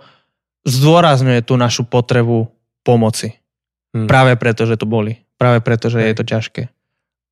zdôrazňuje 0.64 1.44
tú 1.44 1.60
našu 1.60 1.84
potrebu 1.84 2.48
pomoci. 2.88 3.36
Hmm. 3.92 4.08
Práve 4.08 4.40
preto, 4.40 4.64
že 4.64 4.80
to 4.80 4.88
boli. 4.88 5.20
Práve 5.36 5.60
preto, 5.60 5.92
že 5.92 6.00
je 6.00 6.16
to 6.16 6.24
ťažké. 6.24 6.72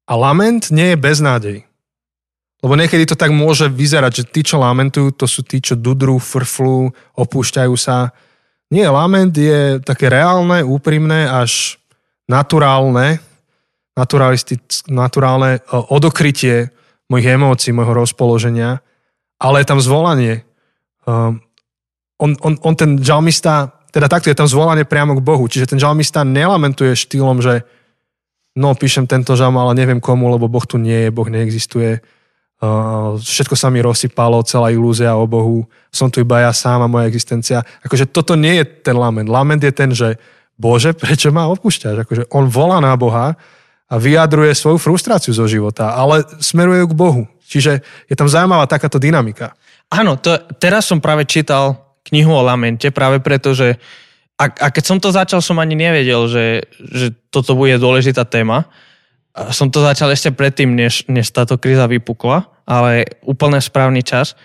A 0.09 0.13
lament 0.19 0.67
nie 0.75 0.91
je 0.91 0.97
beznádej. 0.99 1.68
Lebo 2.59 2.75
niekedy 2.75 3.07
to 3.07 3.15
tak 3.15 3.31
môže 3.31 3.71
vyzerať, 3.71 4.11
že 4.11 4.23
tí, 4.27 4.41
čo 4.43 4.59
lamentujú, 4.59 5.15
to 5.15 5.25
sú 5.27 5.47
tí, 5.47 5.63
čo 5.63 5.79
dudrú, 5.79 6.19
frflú, 6.19 6.91
opúšťajú 7.15 7.75
sa. 7.79 8.11
Nie, 8.67 8.91
lament 8.91 9.31
je 9.31 9.79
také 9.79 10.11
reálne, 10.11 10.67
úprimné, 10.67 11.31
až 11.31 11.79
naturálne, 12.27 13.23
naturálne 14.91 15.51
e, 15.57 15.59
odokrytie 15.71 16.69
mojich 17.09 17.31
emócií, 17.33 17.71
môjho 17.73 18.05
rozpoloženia, 18.05 18.83
ale 19.41 19.63
je 19.63 19.67
tam 19.67 19.79
zvolanie. 19.81 20.45
Um, 21.09 21.41
on, 22.21 22.37
on, 22.43 22.53
on 22.61 22.73
ten 22.77 23.01
žalmista, 23.01 23.73
teda 23.89 24.05
takto 24.05 24.29
je 24.29 24.37
tam 24.37 24.45
zvolanie 24.45 24.85
priamo 24.85 25.17
k 25.17 25.25
Bohu, 25.25 25.47
čiže 25.49 25.73
ten 25.73 25.81
žalmista 25.81 26.21
nelamentuje 26.21 26.93
štýlom, 26.93 27.41
že 27.41 27.65
no 28.53 28.77
píšem 28.77 29.09
tento 29.09 29.33
žalm, 29.33 29.57
ale 29.57 29.73
neviem 29.73 29.97
komu, 29.97 30.29
lebo 30.29 30.45
Boh 30.45 30.61
tu 30.67 30.77
nie 30.77 31.07
je, 31.07 31.09
Boh 31.09 31.25
neexistuje. 31.25 32.03
Uh, 32.59 33.15
všetko 33.15 33.55
sa 33.55 33.71
mi 33.71 33.79
rozsypalo, 33.79 34.43
celá 34.43 34.67
ilúzia 34.75 35.15
o 35.15 35.23
Bohu, 35.23 35.63
som 35.95 36.11
tu 36.11 36.19
iba 36.19 36.43
ja 36.43 36.51
sám 36.51 36.83
a 36.83 36.91
moja 36.91 37.07
existencia. 37.07 37.63
Akože 37.87 38.11
toto 38.11 38.35
nie 38.35 38.59
je 38.59 38.83
ten 38.83 38.99
lament. 38.99 39.31
Lament 39.31 39.63
je 39.63 39.71
ten, 39.71 39.95
že 39.95 40.19
Bože, 40.59 40.91
prečo 40.91 41.31
ma 41.31 41.47
opúšťaš? 41.47 42.03
Akože 42.03 42.23
on 42.35 42.51
volá 42.51 42.83
na 42.83 42.91
Boha 42.99 43.39
a 43.87 43.95
vyjadruje 43.95 44.51
svoju 44.51 44.75
frustráciu 44.75 45.31
zo 45.31 45.47
života, 45.47 45.95
ale 45.95 46.27
smeruje 46.43 46.83
k 46.83 46.93
Bohu. 46.99 47.23
Čiže 47.47 47.79
je 48.11 48.15
tam 48.19 48.27
zaujímavá 48.27 48.67
takáto 48.67 48.99
dynamika. 48.99 49.55
Áno, 49.87 50.19
to, 50.19 50.35
teraz 50.59 50.85
som 50.85 50.99
práve 50.99 51.23
čítal 51.25 51.95
knihu 52.11 52.35
o 52.35 52.43
lamente, 52.43 52.91
práve 52.91 53.23
preto, 53.23 53.55
že 53.55 53.79
a, 54.39 54.47
a 54.47 54.67
keď 54.71 54.83
som 54.83 54.99
to 54.99 55.11
začal, 55.11 55.39
som 55.39 55.59
ani 55.59 55.75
nevedel, 55.75 56.27
že, 56.27 56.67
že 56.79 57.11
toto 57.31 57.55
bude 57.55 57.75
dôležitá 57.75 58.23
téma. 58.23 58.67
Som 59.55 59.71
to 59.71 59.79
začal 59.79 60.11
ešte 60.11 60.35
predtým, 60.35 60.75
než, 60.75 61.07
než 61.07 61.31
táto 61.31 61.55
kríza 61.55 61.87
vypukla, 61.87 62.51
ale 62.67 63.07
úplne 63.23 63.57
správny 63.63 64.03
čas, 64.03 64.35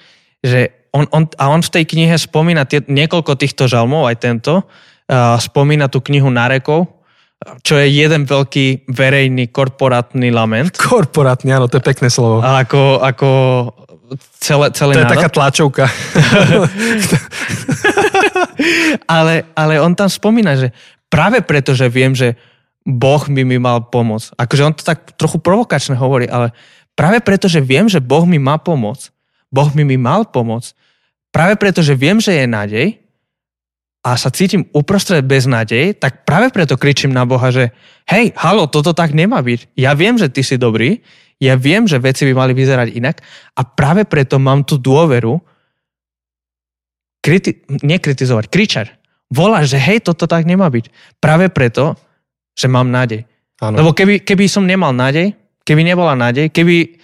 že 0.41 0.71
on, 0.95 1.11
on, 1.11 1.27
a 1.35 1.51
on 1.51 1.59
v 1.59 1.73
tej 1.75 1.85
knihe 1.91 2.15
spomína 2.15 2.65
tie, 2.71 2.85
niekoľko 2.87 3.35
týchto 3.35 3.67
žalmov, 3.67 4.07
aj 4.07 4.17
tento, 4.23 4.63
a 5.11 5.37
spomína 5.37 5.91
tú 5.91 5.99
knihu 6.01 6.31
Narekov, 6.31 6.87
čo 7.61 7.77
je 7.77 7.91
jeden 7.91 8.25
veľký 8.25 8.89
verejný 8.89 9.53
korporátny 9.53 10.33
lament. 10.33 10.73
Korporátny, 10.81 11.53
áno, 11.53 11.69
to 11.69 11.77
je 11.77 11.85
pekné 11.85 12.09
slovo. 12.09 12.41
A 12.41 12.65
ako, 12.65 13.05
ako 13.05 13.29
celé, 14.39 14.73
celé 14.73 14.93
To 14.97 15.01
je 15.01 15.05
národ. 15.05 15.15
taká 15.19 15.29
tlačovka. 15.29 15.85
ale, 19.19 19.45
ale 19.53 19.75
on 19.83 19.93
tam 19.93 20.09
spomína, 20.09 20.57
že 20.57 20.73
práve 21.11 21.45
preto, 21.45 21.77
že 21.77 21.91
viem, 21.91 22.17
že 22.17 22.39
Boh 22.85 23.25
by 23.25 23.43
mi 23.49 23.57
mal 23.57 23.89
pomôcť. 23.89 24.37
Akože 24.37 24.63
on 24.63 24.75
to 24.77 24.85
tak 24.85 25.17
trochu 25.17 25.41
provokačne 25.41 25.97
hovorí, 25.97 26.29
ale 26.29 26.53
práve 26.93 27.25
preto, 27.25 27.49
že 27.49 27.65
viem, 27.65 27.89
že 27.89 28.05
Boh 28.05 28.29
mi 28.29 28.37
má 28.37 28.61
pomôcť, 28.61 29.09
Boh 29.49 29.73
mi 29.73 29.89
mi 29.89 29.97
mal 29.97 30.29
pomôcť, 30.29 30.77
práve 31.33 31.57
preto, 31.57 31.81
že 31.81 31.97
viem, 31.97 32.21
že 32.21 32.37
je 32.37 32.45
nádej 32.45 32.87
a 34.05 34.21
sa 34.21 34.29
cítim 34.29 34.69
uprostred 34.77 35.25
bez 35.25 35.49
nádej, 35.49 35.97
tak 35.97 36.29
práve 36.29 36.53
preto 36.53 36.77
kričím 36.77 37.17
na 37.17 37.25
Boha, 37.25 37.49
že 37.49 37.73
hej, 38.05 38.37
halo, 38.37 38.69
toto 38.69 38.93
tak 38.93 39.17
nemá 39.17 39.41
byť. 39.41 39.73
Ja 39.81 39.97
viem, 39.97 40.21
že 40.21 40.29
ty 40.29 40.45
si 40.45 40.61
dobrý, 40.61 41.01
ja 41.41 41.57
viem, 41.57 41.89
že 41.89 41.97
veci 41.97 42.29
by 42.29 42.37
mali 42.37 42.53
vyzerať 42.53 42.93
inak 42.93 43.25
a 43.57 43.65
práve 43.65 44.05
preto 44.05 44.37
mám 44.37 44.61
tú 44.61 44.77
dôveru 44.77 45.41
kriti- 47.25 47.65
nekritizovať, 47.65 48.45
kričať. 48.53 48.87
Volať, 49.33 49.65
že 49.73 49.79
hej, 49.81 49.99
toto 50.05 50.29
tak 50.29 50.45
nemá 50.45 50.69
byť. 50.69 51.17
Práve 51.17 51.49
preto, 51.49 51.97
že 52.55 52.67
mám 52.71 52.89
nádej. 52.91 53.27
Áno. 53.61 53.83
Lebo 53.83 53.91
keby, 53.95 54.23
keby 54.23 54.47
som 54.47 54.67
nemal 54.67 54.95
nádej, 54.95 55.35
keby 55.63 55.83
nebola 55.83 56.15
nádej, 56.15 56.51
keby 56.51 56.99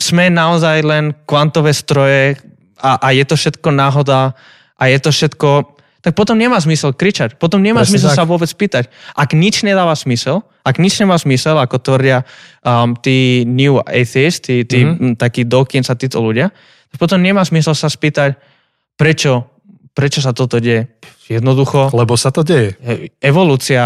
sme 0.00 0.28
naozaj 0.30 0.82
len 0.82 1.14
kvantové 1.24 1.70
stroje 1.74 2.38
a, 2.80 2.98
a 2.98 3.08
je 3.12 3.24
to 3.26 3.36
všetko 3.36 3.68
náhoda 3.70 4.34
a 4.80 4.82
je 4.88 4.98
to 4.98 5.10
všetko 5.12 5.80
tak 6.00 6.16
potom 6.16 6.40
nemá 6.40 6.56
zmysel 6.56 6.96
kričať. 6.96 7.36
Potom 7.36 7.60
nemá 7.60 7.84
Presne 7.84 8.00
zmysel 8.00 8.10
tak. 8.16 8.18
sa 8.18 8.24
vôbec 8.24 8.48
pýtať. 8.48 8.88
Ak 9.12 9.36
nič 9.36 9.60
nedáva 9.60 9.92
smysel, 9.92 10.40
ak 10.64 10.80
nič 10.80 10.96
nemá 10.96 11.20
smysel, 11.20 11.60
ako 11.60 11.76
tvrdia 11.76 12.24
um, 12.64 12.96
tí 12.96 13.44
new 13.44 13.76
atheists, 13.84 14.48
tí, 14.48 14.64
tí 14.64 14.88
mm-hmm. 14.88 15.20
takí 15.20 15.44
Dawkins 15.44 15.92
a 15.92 16.00
títo 16.00 16.24
ľudia, 16.24 16.48
tak 16.88 16.96
potom 16.96 17.20
nemá 17.20 17.44
zmysel 17.44 17.76
sa 17.76 17.92
spýtať, 17.92 18.40
prečo, 18.96 19.59
prečo 19.94 20.22
sa 20.22 20.32
toto 20.32 20.62
deje. 20.62 20.88
Jednoducho. 21.30 21.94
Lebo 21.94 22.18
sa 22.18 22.34
to 22.34 22.42
deje. 22.42 22.74
Evolúcia 23.22 23.82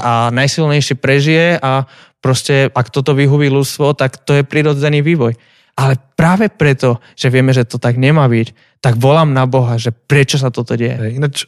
a 0.00 0.14
najsilnejší 0.32 0.96
prežije 0.96 1.60
a 1.60 1.84
proste, 2.24 2.72
ak 2.72 2.88
toto 2.88 3.12
vyhubí 3.12 3.52
ľudstvo, 3.52 3.92
tak 3.92 4.24
to 4.24 4.40
je 4.40 4.42
prirodzený 4.42 5.04
vývoj. 5.04 5.36
Ale 5.76 6.00
práve 6.16 6.48
preto, 6.48 7.04
že 7.12 7.28
vieme, 7.28 7.52
že 7.52 7.68
to 7.68 7.76
tak 7.76 8.00
nemá 8.00 8.24
byť, 8.32 8.80
tak 8.80 8.96
volám 8.96 9.36
na 9.36 9.44
Boha, 9.44 9.76
že 9.76 9.92
prečo 9.92 10.40
sa 10.40 10.48
toto 10.48 10.72
deje. 10.72 10.96
Hej, 10.96 11.12
ináč 11.20 11.44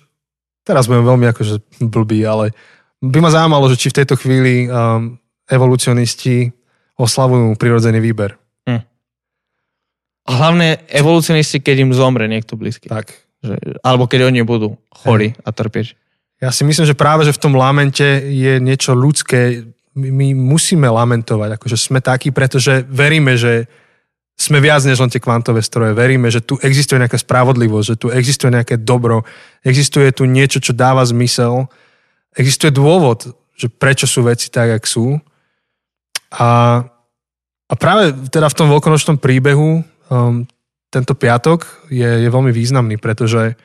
teraz 0.69 0.85
budem 0.85 1.09
veľmi 1.09 1.27
akože 1.33 1.81
blbý, 1.89 2.29
ale 2.29 2.53
by 3.01 3.19
ma 3.25 3.33
zaujímalo, 3.33 3.73
že 3.73 3.81
či 3.81 3.89
v 3.89 3.99
tejto 4.05 4.21
chvíli 4.21 4.69
um, 4.69 5.17
evolucionisti 5.49 6.53
oslavujú 7.01 7.57
prirodzený 7.57 8.05
výber. 8.05 8.37
Hm. 8.69 8.83
A 10.29 10.31
hlavne 10.37 10.85
evolucionisti, 10.93 11.65
keď 11.65 11.89
im 11.89 11.93
zomre 11.97 12.29
niekto 12.29 12.61
blízky. 12.61 12.93
Tak. 12.93 13.28
Že, 13.39 13.55
alebo 13.87 14.11
keď 14.11 14.31
oni 14.31 14.43
budú 14.43 14.75
chorí 14.91 15.35
a 15.47 15.51
trpieť. 15.55 15.95
Ja 16.39 16.55
si 16.55 16.63
myslím, 16.63 16.87
že 16.87 16.99
práve, 16.99 17.27
že 17.27 17.35
v 17.35 17.43
tom 17.43 17.55
lamente 17.59 18.07
je 18.27 18.63
niečo 18.63 18.95
ľudské. 18.95 19.67
My, 19.99 20.11
my 20.11 20.27
musíme 20.35 20.87
lamentovať, 20.87 21.59
akože 21.59 21.77
sme 21.79 21.99
takí, 21.99 22.31
pretože 22.31 22.87
veríme, 22.87 23.35
že 23.35 23.67
sme 24.39 24.63
viac 24.63 24.87
než 24.87 25.03
len 25.03 25.11
tie 25.11 25.19
kvantové 25.19 25.67
stroje. 25.67 25.99
Veríme, 25.99 26.31
že 26.31 26.39
tu 26.39 26.55
existuje 26.63 27.03
nejaká 27.03 27.19
spravodlivosť, 27.19 27.87
že 27.91 27.97
tu 27.99 28.07
existuje 28.15 28.55
nejaké 28.55 28.79
dobro, 28.79 29.27
existuje 29.67 30.15
tu 30.15 30.31
niečo, 30.31 30.63
čo 30.63 30.71
dáva 30.71 31.03
zmysel, 31.03 31.67
existuje 32.39 32.71
dôvod, 32.71 33.35
že 33.59 33.67
prečo 33.67 34.07
sú 34.07 34.23
veci 34.23 34.47
tak, 34.47 34.79
jak 34.79 34.85
sú. 34.87 35.19
A, 36.39 36.83
a 37.67 37.75
práve 37.75 38.15
teda 38.31 38.47
v 38.47 38.59
tom 38.63 38.71
veľkonočnom 38.71 39.19
príbehu 39.19 39.83
um, 39.83 40.47
tento 40.89 41.13
piatok 41.13 41.89
je, 41.93 42.25
je 42.25 42.29
veľmi 42.29 42.53
významný, 42.53 42.97
pretože 42.97 43.57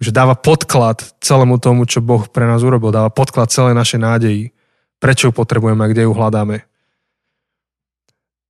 že 0.00 0.16
dáva 0.16 0.32
podklad 0.32 1.04
celému 1.20 1.60
tomu, 1.60 1.84
čo 1.84 2.00
Boh 2.00 2.24
pre 2.24 2.48
nás 2.48 2.64
urobil. 2.64 2.88
Dáva 2.88 3.12
podklad 3.12 3.52
celej 3.52 3.76
našej 3.76 4.00
nádeji. 4.00 4.42
Prečo 4.96 5.28
ju 5.28 5.32
potrebujeme 5.36 5.84
a 5.84 5.90
kde 5.92 6.08
ju 6.08 6.12
hľadáme. 6.16 6.64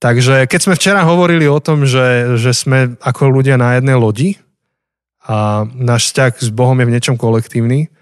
Takže 0.01 0.47
keď 0.47 0.61
sme 0.63 0.79
včera 0.79 1.03
hovorili 1.05 1.51
o 1.51 1.61
tom, 1.61 1.85
že, 1.85 2.39
že 2.41 2.57
sme 2.57 2.97
ako 3.03 3.35
ľudia 3.35 3.61
na 3.61 3.77
jednej 3.77 3.99
lodi 3.99 4.39
a 5.27 5.69
náš 5.77 6.11
vzťah 6.11 6.33
s 6.41 6.51
Bohom 6.55 6.79
je 6.81 6.89
v 6.89 6.95
niečom 6.97 7.21
kolektívny, 7.21 7.93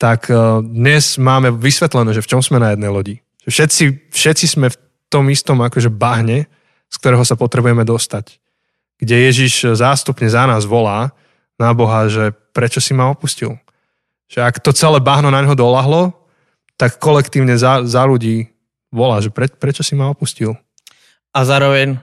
tak 0.00 0.32
e, 0.32 0.34
dnes 0.64 1.20
máme 1.20 1.52
vysvetlené, 1.52 2.16
že 2.16 2.24
v 2.24 2.30
čom 2.32 2.40
sme 2.40 2.56
na 2.56 2.72
jednej 2.72 2.88
lodi. 2.88 3.14
Všetci, 3.44 4.14
všetci 4.14 4.46
sme 4.48 4.72
v 4.72 4.80
tom 5.12 5.28
istom 5.28 5.60
akože 5.60 5.92
bahne, 5.92 6.48
z 6.88 6.96
ktorého 6.96 7.22
sa 7.26 7.36
potrebujeme 7.36 7.84
dostať. 7.84 8.41
Kde 9.02 9.16
Ježiš 9.28 9.74
zástupne 9.74 10.30
za 10.30 10.46
nás 10.46 10.62
volá 10.62 11.10
na 11.58 11.74
Boha, 11.74 12.06
že 12.06 12.30
prečo 12.54 12.78
si 12.78 12.94
ma 12.94 13.10
opustil. 13.10 13.58
Že 14.30 14.38
ak 14.46 14.56
to 14.62 14.70
celé 14.70 15.02
bahno 15.02 15.28
na 15.34 15.42
neho 15.42 15.58
dolahlo, 15.58 16.14
tak 16.78 17.02
kolektívne 17.02 17.58
za, 17.58 17.82
za 17.82 18.06
ľudí 18.06 18.54
volá, 18.94 19.18
že 19.18 19.34
pre, 19.34 19.50
prečo 19.50 19.82
si 19.82 19.98
ma 19.98 20.06
opustil 20.06 20.54
a 21.32 21.38
zároveň 21.42 21.98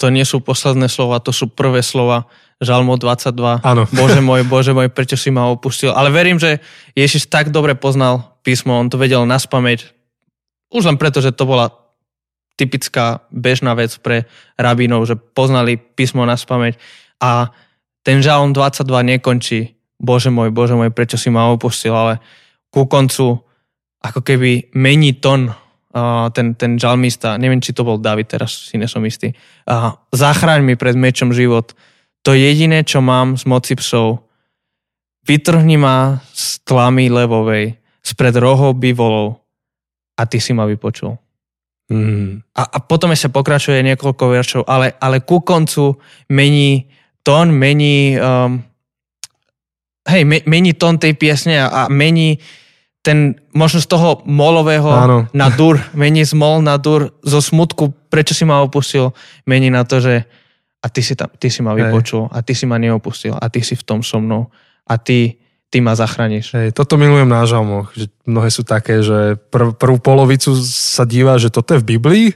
to 0.00 0.08
nie 0.08 0.24
sú 0.24 0.40
posledné 0.40 0.88
slova, 0.88 1.20
to 1.20 1.28
sú 1.28 1.52
prvé 1.52 1.84
slova 1.84 2.24
Žalmo 2.60 2.96
22. 2.96 3.60
Áno. 3.60 3.84
Bože 3.96 4.20
môj, 4.24 4.44
Bože 4.52 4.72
môj, 4.72 4.88
prečo 4.88 5.20
si 5.20 5.28
ma 5.28 5.52
opustil. 5.52 5.92
Ale 5.92 6.08
verím, 6.08 6.40
že 6.40 6.64
Ježiš 6.96 7.28
tak 7.28 7.52
dobre 7.52 7.76
poznal 7.76 8.40
písmo, 8.40 8.80
on 8.80 8.88
to 8.88 8.96
vedel 8.96 9.28
naspamäť. 9.28 9.92
Už 10.72 10.88
len 10.88 10.96
preto, 10.96 11.20
že 11.20 11.36
to 11.36 11.44
bola 11.44 11.68
typická 12.60 13.24
bežná 13.32 13.72
vec 13.72 13.96
pre 14.04 14.28
rabínov, 14.60 15.08
že 15.08 15.16
poznali 15.16 15.80
písmo 15.80 16.28
na 16.28 16.36
spameť. 16.36 16.76
A 17.24 17.48
ten 18.04 18.20
žalm 18.20 18.52
22 18.52 19.16
nekončí 19.16 19.80
Bože 19.96 20.28
môj, 20.28 20.52
Bože 20.52 20.76
môj, 20.76 20.92
prečo 20.92 21.16
si 21.16 21.32
ma 21.32 21.48
opustil, 21.48 21.96
ale 21.96 22.20
ku 22.68 22.84
koncu 22.84 23.40
ako 24.04 24.20
keby 24.20 24.76
mení 24.76 25.16
tón 25.16 25.56
ten, 26.30 26.54
ten 26.54 26.78
žalmista, 26.78 27.34
neviem, 27.34 27.58
či 27.58 27.74
to 27.74 27.82
bol 27.82 27.98
David, 27.98 28.30
teraz 28.30 28.70
si 28.70 28.78
nesom 28.78 29.02
istý, 29.10 29.34
zachráň 30.14 30.62
mi 30.62 30.78
pred 30.78 30.94
mečom 30.94 31.34
život. 31.34 31.74
To 32.22 32.30
jediné, 32.30 32.86
čo 32.86 33.02
mám 33.02 33.34
z 33.34 33.50
moci 33.50 33.74
psov, 33.74 34.22
vytrhni 35.26 35.82
ma 35.82 36.22
z 36.30 36.62
tlamy 36.62 37.10
levovej, 37.10 37.74
spred 38.06 38.38
rohov 38.38 38.78
bivolov 38.78 39.42
a 40.14 40.30
ty 40.30 40.38
si 40.38 40.54
ma 40.54 40.62
vypočul. 40.62 41.18
Mm. 41.90 42.46
A, 42.54 42.62
a 42.62 42.78
potom 42.78 43.10
ešte 43.10 43.34
pokračuje 43.34 43.82
niekoľko 43.82 44.24
veršov, 44.30 44.62
ale, 44.70 44.94
ale 45.02 45.26
ku 45.26 45.42
koncu 45.42 45.98
mení 46.30 46.86
tón, 47.26 47.50
mení 47.50 48.14
um, 48.14 48.62
hej, 50.06 50.22
me, 50.22 50.38
mení 50.46 50.78
tón 50.78 51.02
tej 51.02 51.18
piesne 51.18 51.58
a, 51.60 51.66
a 51.66 51.80
mení 51.90 52.38
ten 53.00 53.34
možno 53.56 53.80
z 53.80 53.88
toho 53.88 54.20
molového 54.28 54.86
Áno. 54.86 55.18
na 55.32 55.48
dur, 55.50 55.80
mení 55.98 56.22
z 56.22 56.36
mol 56.36 56.62
na 56.62 56.76
dur, 56.76 57.16
zo 57.24 57.40
smutku, 57.42 57.90
prečo 58.12 58.36
si 58.36 58.44
ma 58.44 58.60
opustil, 58.60 59.10
mení 59.48 59.72
na 59.72 59.82
to, 59.82 59.98
že 59.98 60.24
a 60.80 60.86
ty 60.88 61.04
si, 61.04 61.12
tam, 61.12 61.28
ty 61.36 61.52
si 61.52 61.60
ma 61.60 61.76
Hej. 61.76 61.92
vypočul, 61.92 62.28
a 62.32 62.40
ty 62.40 62.56
si 62.56 62.64
ma 62.64 62.80
neopustil, 62.80 63.36
a 63.36 63.44
ty 63.52 63.60
si 63.60 63.76
v 63.76 63.84
tom 63.84 64.00
so 64.00 64.16
mnou, 64.16 64.48
a 64.88 64.94
ty, 64.96 65.36
ty 65.70 65.78
ma 65.78 65.94
zachrániš. 65.94 66.52
Hej, 66.52 66.68
toto 66.74 66.98
milujem 66.98 67.30
na 67.30 67.46
žalmoch, 67.46 67.94
že 67.94 68.10
mnohé 68.26 68.50
sú 68.50 68.66
také, 68.66 69.00
že 69.00 69.38
prv, 69.54 69.78
prvú 69.78 70.02
polovicu 70.02 70.52
sa 70.66 71.06
díva, 71.06 71.38
že 71.38 71.48
toto 71.48 71.78
je 71.78 71.82
v 71.82 71.88
Biblii 71.96 72.26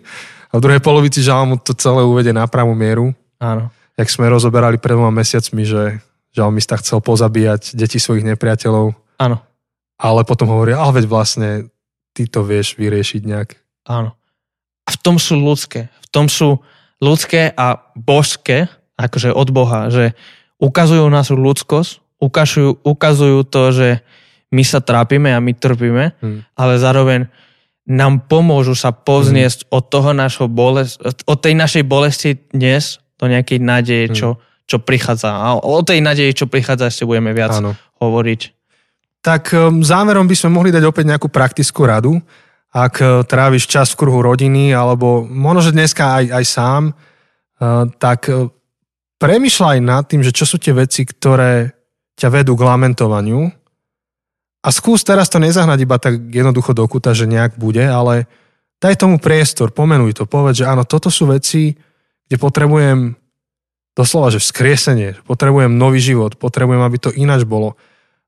a 0.51 0.59
v 0.59 0.63
druhej 0.63 0.79
polovici 0.79 1.19
žalmu 1.21 1.59
to 1.59 1.75
celé 1.75 2.07
uvede 2.07 2.31
na 2.31 2.47
pravú 2.47 2.79
mieru. 2.79 3.11
Áno. 3.43 3.75
Jak 3.99 4.07
sme 4.11 4.31
rozoberali 4.31 4.79
pred 4.79 4.95
dvoma 4.95 5.11
mesiacmi, 5.11 5.67
že 5.67 5.99
žalmista 6.35 6.79
chcel 6.79 7.03
pozabíjať 7.03 7.75
deti 7.79 7.99
svojich 7.99 8.27
nepriateľov, 8.35 8.95
Áno, 9.23 9.39
ale 9.99 10.27
potom 10.27 10.51
hovorí, 10.51 10.75
ale 10.75 10.99
veď 10.99 11.05
vlastne 11.07 11.51
ty 12.11 12.27
to 12.27 12.43
vieš 12.43 12.75
vyriešiť 12.75 13.23
nejak. 13.23 13.51
áno. 13.87 14.15
A 14.85 14.93
v 14.93 14.99
tom 15.01 15.17
sú 15.17 15.41
ľudské. 15.41 15.89
V 16.05 16.09
tom 16.13 16.29
sú 16.29 16.61
ľudské 17.01 17.49
a 17.57 17.81
božské, 17.97 18.69
akože 19.01 19.33
od 19.33 19.49
Boha, 19.49 19.89
že 19.89 20.13
ukazujú 20.61 21.09
našu 21.09 21.41
ľudskosť, 21.41 22.04
ukazujú, 22.25 22.81
ukazujú 22.81 23.45
to, 23.45 23.63
že 23.71 23.89
my 24.49 24.63
sa 24.65 24.81
trápime 24.81 25.35
a 25.35 25.43
my 25.45 25.53
trpíme, 25.53 26.05
Hm. 26.23 26.39
ale 26.57 26.73
zároveň 26.81 27.21
nám 27.85 28.25
pomôžu 28.25 28.73
sa 28.73 28.97
povzniesť 28.97 29.69
od 29.69 29.93
toho 29.93 30.17
našho 30.17 30.49
bolest, 30.49 31.05
od 31.05 31.39
tej 31.39 31.53
našej 31.53 31.85
bolesti 31.85 32.41
dnes 32.49 32.97
do 33.21 33.29
nejakej 33.29 33.61
nádeje, 33.61 34.05
čo, 34.17 34.29
čo 34.65 34.81
prichádza. 34.81 35.29
A 35.29 35.61
o 35.61 35.85
tej 35.85 36.01
nádeji, 36.01 36.33
čo 36.33 36.49
prichádza, 36.49 36.89
ešte 36.89 37.05
budeme 37.05 37.37
viac 37.37 37.61
Áno. 37.61 37.77
hovoriť. 38.01 38.41
Tak 39.21 39.53
um, 39.53 39.85
záverom 39.85 40.25
by 40.25 40.37
sme 40.37 40.57
mohli 40.57 40.73
dať 40.73 40.85
opäť 40.85 41.05
nejakú 41.13 41.29
praktickú 41.29 41.85
radu. 41.85 42.17
Ak 42.73 43.05
uh, 43.05 43.21
tráviš 43.25 43.69
čas 43.69 43.93
v 43.93 44.01
kruhu 44.01 44.25
rodiny, 44.25 44.73
alebo 44.73 45.21
možno, 45.25 45.69
že 45.69 45.77
dneska 45.77 46.21
aj, 46.21 46.25
aj 46.41 46.45
sám, 46.49 46.83
uh, 46.93 47.85
tak 48.01 48.33
uh, 48.33 48.49
premyšľaj 49.21 49.79
nad 49.85 50.09
tým, 50.09 50.25
že 50.25 50.33
čo 50.33 50.49
sú 50.49 50.57
tie 50.57 50.73
veci, 50.73 51.05
ktoré 51.05 51.84
ťa 52.15 52.29
vedú 52.31 52.55
k 52.55 52.67
lamentovaniu 52.67 53.51
a 54.65 54.69
skús 54.73 55.05
teraz 55.05 55.29
to 55.29 55.37
nezahnať 55.37 55.79
iba 55.85 56.01
tak 56.01 56.17
jednoducho 56.33 56.73
do 56.73 56.89
kuta, 56.89 57.13
že 57.13 57.29
nejak 57.29 57.61
bude, 57.61 57.85
ale 57.85 58.25
daj 58.81 59.05
tomu 59.05 59.21
priestor, 59.21 59.77
pomenuj 59.77 60.17
to, 60.17 60.25
povedz, 60.25 60.65
že 60.65 60.69
áno, 60.69 60.89
toto 60.89 61.13
sú 61.13 61.29
veci, 61.29 61.77
kde 62.29 62.37
potrebujem 62.41 63.13
doslova, 63.93 64.33
že 64.33 64.41
vzkriesenie, 64.41 65.23
potrebujem 65.29 65.77
nový 65.77 66.01
život, 66.01 66.41
potrebujem, 66.41 66.83
aby 66.83 66.97
to 66.99 67.11
ináč 67.15 67.47
bolo. 67.47 67.79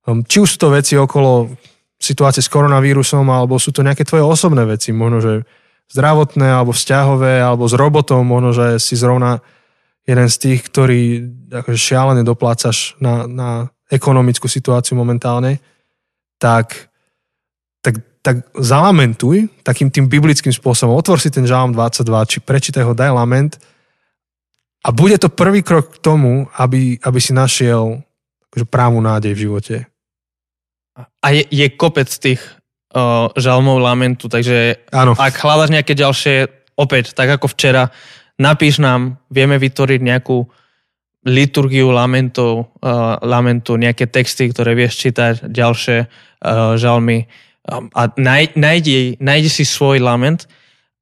Um, 0.07 0.23
Či 0.23 0.45
už 0.45 0.49
sú 0.55 0.59
to 0.63 0.69
veci 0.71 0.95
okolo 0.95 1.51
situácie 1.97 2.45
s 2.45 2.53
koronavírusom, 2.53 3.27
alebo 3.33 3.57
sú 3.57 3.73
to 3.73 3.83
nejaké 3.83 4.05
tvoje 4.05 4.23
osobné 4.23 4.63
veci, 4.69 4.93
možno, 4.93 5.19
že 5.25 5.33
zdravotné, 5.91 6.47
alebo 6.53 6.77
vzťahové, 6.77 7.41
alebo 7.41 7.65
s 7.67 7.75
robotom, 7.75 8.23
možno, 8.27 8.53
že 8.53 8.67
si 8.79 8.95
zrovna 8.95 9.41
jeden 10.07 10.29
z 10.31 10.37
tých, 10.39 10.61
ktorý 10.69 11.01
akože 11.51 11.79
šialene 11.81 12.23
doplácaš 12.23 12.95
na, 13.03 13.27
na 13.27 13.51
ekonomickú 13.87 14.51
situáciu 14.51 14.99
momentálne, 14.99 15.63
tak, 16.37 16.91
tak, 17.81 18.03
tak 18.21 18.51
zalamentuj 18.59 19.49
takým 19.63 19.89
tým 19.89 20.11
biblickým 20.11 20.53
spôsobom. 20.53 20.99
Otvor 20.99 21.23
si 21.23 21.31
ten 21.31 21.47
žalm 21.47 21.71
22, 21.71 22.31
či 22.31 22.39
prečítaj 22.43 22.83
ho, 22.83 22.93
daj 22.93 23.15
lament 23.15 23.55
a 24.87 24.95
bude 24.95 25.19
to 25.19 25.27
prvý 25.27 25.67
krok 25.67 25.99
k 25.99 26.03
tomu, 26.03 26.47
aby, 26.55 27.03
aby 27.03 27.19
si 27.19 27.35
našiel 27.35 28.07
akože 28.51 28.67
právnu 28.71 29.03
nádej 29.03 29.35
v 29.35 29.43
živote. 29.51 29.77
A 30.97 31.27
je, 31.35 31.43
je 31.51 31.67
kopec 31.75 32.07
tých 32.07 32.39
uh, 32.95 33.29
žalmov 33.35 33.83
lamentu, 33.83 34.31
takže 34.31 34.87
Áno, 34.95 35.19
ak 35.19 35.35
hľadaš 35.43 35.75
nejaké 35.75 35.99
ďalšie, 35.99 36.37
opäť, 36.79 37.19
tak 37.19 37.35
ako 37.35 37.51
včera, 37.51 37.91
napíš 38.39 38.79
nám, 38.79 39.19
vieme 39.27 39.59
vytvoriť 39.59 40.01
nejakú 40.01 40.47
liturgiu 41.27 41.91
lamentov, 41.91 42.71
uh, 42.81 43.19
lamentu, 43.21 43.75
nejaké 43.75 44.07
texty, 44.07 44.47
ktoré 44.47 44.79
vieš 44.79 45.03
čítať, 45.03 45.51
ďalšie 45.51 46.07
uh, 46.07 46.79
žalmy 46.79 47.27
um, 47.67 47.91
a 47.91 48.07
naj, 48.15 48.55
nájdi, 48.55 49.19
nájdi 49.19 49.51
si 49.51 49.67
svoj 49.67 49.99
lament 49.99 50.47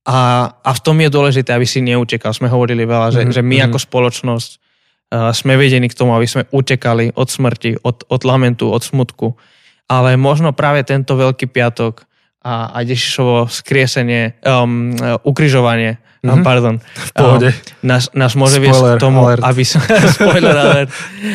a, 0.08 0.48
a 0.64 0.70
v 0.72 0.80
tom 0.80 0.96
je 1.00 1.12
dôležité, 1.12 1.52
aby 1.52 1.68
si 1.68 1.84
neutekal. 1.84 2.32
Sme 2.32 2.48
hovorili 2.48 2.88
veľa, 2.88 3.12
že, 3.12 3.22
Mhm, 3.28 3.32
že 3.36 3.42
my 3.44 3.56
mhm. 3.60 3.64
ako 3.68 3.78
spoločnosť 3.84 4.50
uh, 4.56 5.30
sme 5.36 5.60
vedení 5.60 5.92
k 5.92 5.96
tomu, 5.96 6.16
aby 6.16 6.24
sme 6.24 6.48
utekali 6.48 7.12
od 7.12 7.28
smrti, 7.28 7.84
od, 7.84 8.08
od 8.08 8.20
lamentu, 8.24 8.72
od 8.72 8.80
smutku. 8.80 9.36
Ale 9.84 10.16
možno 10.16 10.56
práve 10.56 10.80
tento 10.88 11.12
Veľký 11.12 11.52
piatok 11.52 12.08
a, 12.44 12.70
a 12.70 12.78
Ježišovo 12.80 13.48
skriesenie, 13.48 14.36
um, 14.44 14.92
uh, 14.94 15.16
ukrižovanie, 15.24 15.96
Mhm. 16.24 16.40
mm-hmm. 16.40 16.44
pardon, 16.44 16.74
v 17.08 17.12
pohode. 17.12 17.48
um, 17.52 17.84
nás, 17.84 18.08
nás 18.16 18.32
môže 18.32 18.56
Spoiler 18.56 18.64
viesť 18.64 18.96
k 18.96 18.96
tomu, 18.96 19.18
alert. 19.28 19.44
aby 19.44 19.60
sme, 19.60 19.84
spoiler 20.16 20.56
alert, 20.64 20.88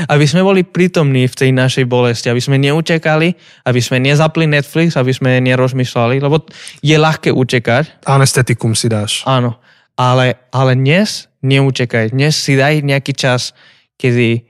aby 0.09 0.25
sme 0.25 0.41
boli 0.41 0.65
prítomní 0.65 1.29
v 1.29 1.35
tej 1.35 1.53
našej 1.53 1.85
bolesti, 1.85 2.25
aby 2.25 2.41
sme 2.41 2.57
neutekali, 2.57 3.37
aby 3.69 3.79
sme 3.79 4.01
nezapli 4.01 4.49
Netflix, 4.49 4.97
aby 4.97 5.13
sme 5.13 5.37
nerozmýšľali, 5.45 6.17
lebo 6.17 6.41
je 6.81 6.97
ľahké 6.97 7.29
utekať, 7.29 8.01
Anestetikum 8.01 8.73
si 8.73 8.89
dáš. 8.89 9.21
áno, 9.29 9.61
ale, 9.93 10.41
ale 10.49 10.73
dnes 10.73 11.29
neutekaj, 11.45 12.09
dnes 12.09 12.33
si 12.33 12.57
daj 12.57 12.81
nejaký 12.81 13.13
čas, 13.13 13.53
kedy 13.93 14.41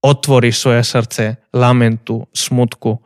otvoríš 0.00 0.64
svoje 0.64 0.80
srdce 0.80 1.24
lamentu, 1.52 2.24
smutku 2.32 3.04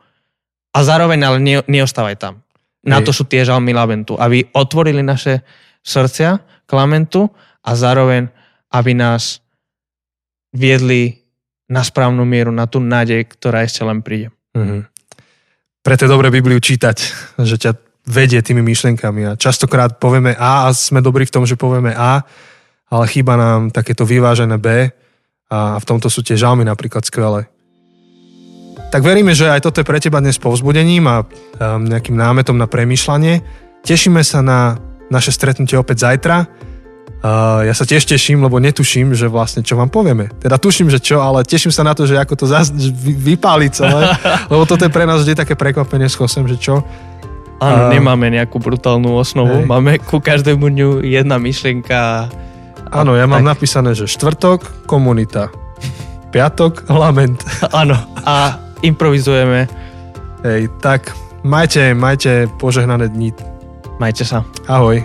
a 0.71 0.79
zároveň 0.79 1.19
ale 1.21 1.37
ne, 1.39 1.55
neostávaj 1.67 2.15
tam. 2.15 2.39
Na 2.87 3.03
to 3.03 3.11
sú 3.11 3.27
tie 3.27 3.43
žalmy 3.43 3.75
lamentu, 3.75 4.15
aby 4.15 4.47
otvorili 4.55 5.03
naše 5.03 5.43
srdcia 5.83 6.39
k 6.63 6.71
lamentu 6.71 7.27
a 7.65 7.75
zároveň, 7.75 8.31
aby 8.71 8.91
nás 8.95 9.43
viedli 10.55 11.19
na 11.69 11.83
správnu 11.85 12.23
mieru, 12.25 12.49
na 12.49 12.65
tú 12.65 12.81
nádej, 12.81 13.27
ktorá 13.29 13.61
ešte 13.67 13.83
len 13.83 13.99
príde. 14.01 14.31
Mhm. 14.55 14.87
Preto 15.79 16.05
je 16.05 16.11
dobre 16.11 16.27
Bibliu 16.27 16.59
čítať, 16.59 16.97
že 17.39 17.55
ťa 17.55 17.71
vedie 18.09 18.41
tými 18.41 18.65
myšlenkami 18.65 19.21
a 19.29 19.37
častokrát 19.39 20.01
povieme 20.01 20.33
A 20.33 20.67
a 20.67 20.73
sme 20.73 20.99
dobrí 20.99 21.29
v 21.29 21.33
tom, 21.33 21.45
že 21.45 21.59
povieme 21.59 21.93
A, 21.93 22.25
ale 22.89 23.05
chýba 23.05 23.37
nám 23.37 23.69
takéto 23.69 24.03
vyvážené 24.03 24.57
B 24.57 24.89
a 25.49 25.77
v 25.77 25.85
tomto 25.85 26.09
sú 26.09 26.25
tie 26.25 26.35
žalmy 26.35 26.65
napríklad 26.65 27.05
skvelé. 27.05 27.45
Tak 28.89 29.05
veríme, 29.05 29.37
že 29.37 29.45
aj 29.45 29.61
toto 29.69 29.85
je 29.85 29.85
pre 29.85 30.01
teba 30.01 30.17
dnes 30.17 30.41
povzbudením 30.41 31.05
a 31.05 31.21
um, 31.21 31.85
nejakým 31.85 32.17
námetom 32.17 32.57
na 32.57 32.65
premýšľanie. 32.65 33.45
Tešíme 33.85 34.25
sa 34.25 34.41
na 34.41 34.81
naše 35.13 35.29
stretnutie 35.29 35.77
opäť 35.77 36.09
zajtra. 36.09 36.49
Uh, 37.21 37.69
ja 37.69 37.73
sa 37.77 37.85
tiež 37.85 38.09
teším, 38.09 38.41
lebo 38.41 38.57
netuším, 38.57 39.13
že 39.13 39.29
vlastne 39.29 39.61
čo 39.61 39.77
vám 39.77 39.93
povieme. 39.93 40.33
Teda 40.41 40.57
tuším, 40.57 40.89
že 40.89 40.97
čo, 40.97 41.21
ale 41.21 41.45
teším 41.45 41.69
sa 41.69 41.85
na 41.85 41.93
to, 41.93 42.09
že 42.09 42.17
ako 42.17 42.33
to 42.33 42.45
vy, 42.81 43.37
vypáli 43.37 43.69
celé, 43.69 44.09
lebo 44.51 44.65
toto 44.65 44.81
je 44.81 44.91
pre 44.93 45.05
nás 45.05 45.21
vždy 45.21 45.37
také 45.37 45.53
prekvapenie 45.53 46.09
s 46.09 46.17
Chosem, 46.17 46.49
že 46.49 46.57
čo. 46.57 46.81
Áno, 47.61 47.83
A- 47.87 47.93
nemáme 47.93 48.31
nejakú 48.33 48.57
brutálnu 48.57 49.13
osnovu, 49.19 49.61
Hej. 49.61 49.69
máme 49.69 50.01
ku 50.01 50.17
každému 50.17 50.65
dňu 50.65 50.89
jedna 51.05 51.37
myšlienka. 51.37 52.31
Áno, 52.89 53.13
ja 53.13 53.29
mám 53.29 53.45
tak. 53.45 53.51
napísané, 53.53 53.93
že 53.93 54.09
štvrtok, 54.09 54.89
komunita. 54.89 55.53
Piatok, 56.33 56.87
lament. 56.89 57.37
Áno, 57.69 57.99
a 58.23 58.68
improvizujeme. 58.81 59.67
Hej, 60.43 60.71
tak 60.79 61.11
majte, 61.43 61.93
majte 61.93 62.47
požehnané 62.59 63.07
dni. 63.11 63.33
Majte 63.99 64.23
sa. 64.23 64.47
Ahoj. 64.67 65.03